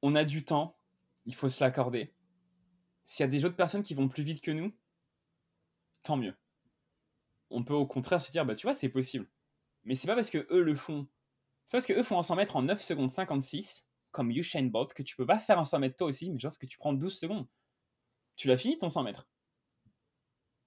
[0.00, 0.76] on a du temps,
[1.26, 2.14] il faut se l'accorder.
[3.04, 4.72] S'il y a des autres personnes qui vont plus vite que nous,
[6.02, 6.34] tant mieux.
[7.50, 9.28] On peut au contraire se dire, bah tu vois, c'est possible.
[9.84, 11.08] Mais c'est pas parce que eux le font
[11.72, 15.16] parce qu'eux font un 100 mètres en 9 secondes 56, comme Usain Bolt, que tu
[15.16, 17.46] peux pas faire un 100 mètres toi aussi, mais genre que tu prends 12 secondes.
[18.36, 19.26] Tu l'as fini ton 100 mètres.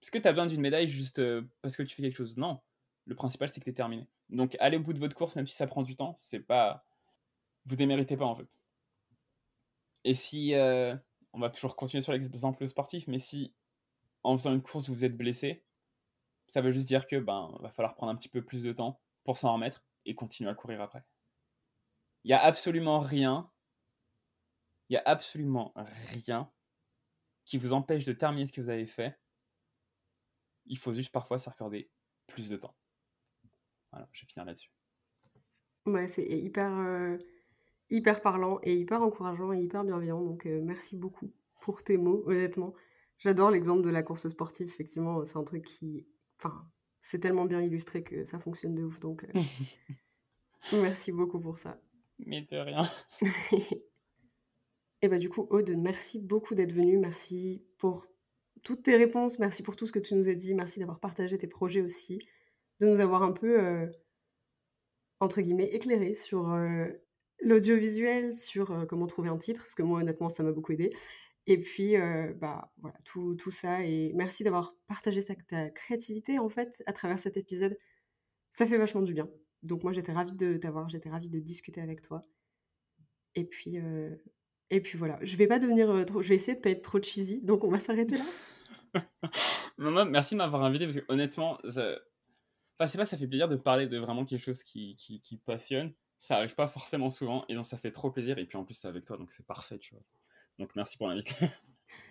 [0.02, 2.38] Est-ce que tu as besoin d'une médaille juste euh, parce que tu fais quelque chose?
[2.38, 2.60] Non.
[3.06, 4.08] Le principal, c'est que tu es terminé.
[4.30, 6.86] Donc, allez au bout de votre course, même si ça prend du temps, c'est pas.
[7.66, 8.48] Vous déméritez pas, en fait.
[10.04, 10.54] Et si.
[10.54, 10.96] Euh,
[11.36, 13.54] on va toujours continuer sur l'exemple sportif, mais si
[14.24, 15.64] en faisant une course vous êtes blessé,
[16.48, 19.02] ça veut juste dire que ben va falloir prendre un petit peu plus de temps
[19.26, 21.04] pour s'en remettre et continuer à courir après.
[22.24, 23.52] Il n'y a absolument rien,
[24.90, 25.74] il n'y a absolument
[26.14, 26.52] rien
[27.46, 29.20] qui vous empêche de terminer ce que vous avez fait.
[30.66, 31.92] Il faut juste parfois s'accorder
[32.28, 32.76] plus de temps.
[33.92, 34.72] Voilà, je vais finir là-dessus.
[35.86, 37.18] Ouais, c'est hyper, euh,
[37.92, 40.22] hyper parlant et hyper encourageant et hyper bienveillant.
[40.22, 41.32] Donc, euh, merci beaucoup
[41.62, 42.74] pour tes mots, honnêtement.
[43.20, 44.68] J'adore l'exemple de la course sportive.
[44.68, 46.08] Effectivement, c'est un truc qui.
[46.40, 46.68] Enfin,
[47.06, 49.00] c'est tellement bien illustré que ça fonctionne de ouf.
[49.00, 49.42] Donc, euh,
[50.74, 51.80] merci beaucoup pour ça.
[52.18, 52.90] Mais de rien.
[55.04, 56.98] Et bah du coup, Aude, merci beaucoup d'être venue.
[56.98, 58.08] Merci pour
[58.64, 59.38] toutes tes réponses.
[59.38, 60.56] Merci pour tout ce que tu nous as dit.
[60.56, 62.18] Merci d'avoir partagé tes projets aussi.
[62.80, 63.86] De nous avoir un peu, euh,
[65.20, 66.88] entre guillemets, éclairé sur euh,
[67.40, 69.62] l'audiovisuel, sur comment trouver un titre.
[69.62, 70.92] Parce que moi, honnêtement, ça m'a beaucoup aidé.
[71.48, 73.84] Et puis, euh, bah, voilà, tout, tout, ça.
[73.84, 77.78] Et merci d'avoir partagé ta, créativité, en fait, à travers cet épisode.
[78.52, 79.30] Ça fait vachement du bien.
[79.62, 82.22] Donc, moi, j'étais ravie de t'avoir, j'étais ravie de discuter avec toi.
[83.36, 84.16] Et puis, euh,
[84.72, 85.20] et puis voilà.
[85.22, 86.06] Je vais pas devenir euh.
[86.22, 87.42] Je vais essayer de pas être trop cheesy.
[87.42, 88.26] Donc, on va s'arrêter là.
[90.06, 92.00] merci de m'avoir invité parce que honnêtement, ça...
[92.80, 95.38] enfin, c'est pas, ça fait plaisir de parler de vraiment quelque chose qui, qui, qui
[95.38, 95.94] passionne.
[96.18, 98.40] Ça arrive pas forcément souvent et donc ça fait trop plaisir.
[98.40, 100.04] Et puis en plus, c'est avec toi, donc c'est parfait, tu vois.
[100.60, 101.50] Donc merci pour l'invitation.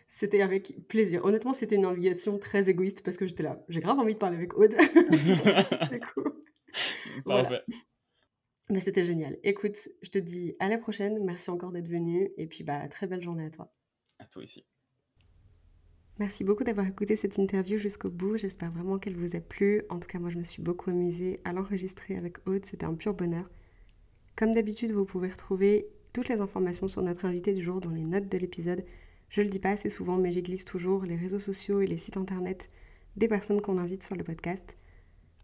[0.08, 1.24] C'était avec plaisir.
[1.24, 3.64] Honnêtement, c'était une invitation très égoïste parce que j'étais là.
[3.68, 4.74] J'ai grave envie de parler avec Aude.
[5.88, 6.38] c'est cool.
[7.24, 7.62] Parfait.
[8.70, 9.38] Mais c'était génial.
[9.42, 11.22] Écoute, je te dis à la prochaine.
[11.24, 12.30] Merci encore d'être venu.
[12.36, 13.70] Et puis, bah, très belle journée à toi.
[14.18, 14.64] À toi aussi.
[16.18, 18.36] Merci beaucoup d'avoir écouté cette interview jusqu'au bout.
[18.36, 19.82] J'espère vraiment qu'elle vous a plu.
[19.90, 22.64] En tout cas, moi, je me suis beaucoup amusée à l'enregistrer avec Aude.
[22.64, 23.50] C'était un pur bonheur.
[24.36, 28.04] Comme d'habitude, vous pouvez retrouver toutes les informations sur notre invité du jour dans les
[28.04, 28.84] notes de l'épisode.
[29.28, 31.96] Je le dis pas assez souvent, mais j'y glisse toujours les réseaux sociaux et les
[31.96, 32.70] sites internet
[33.16, 34.76] des personnes qu'on invite sur le podcast.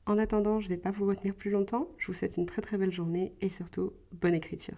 [0.06, 1.88] En attendant, je ne vais pas vous retenir plus longtemps.
[1.98, 4.76] Je vous souhaite une très très belle journée et surtout bonne écriture.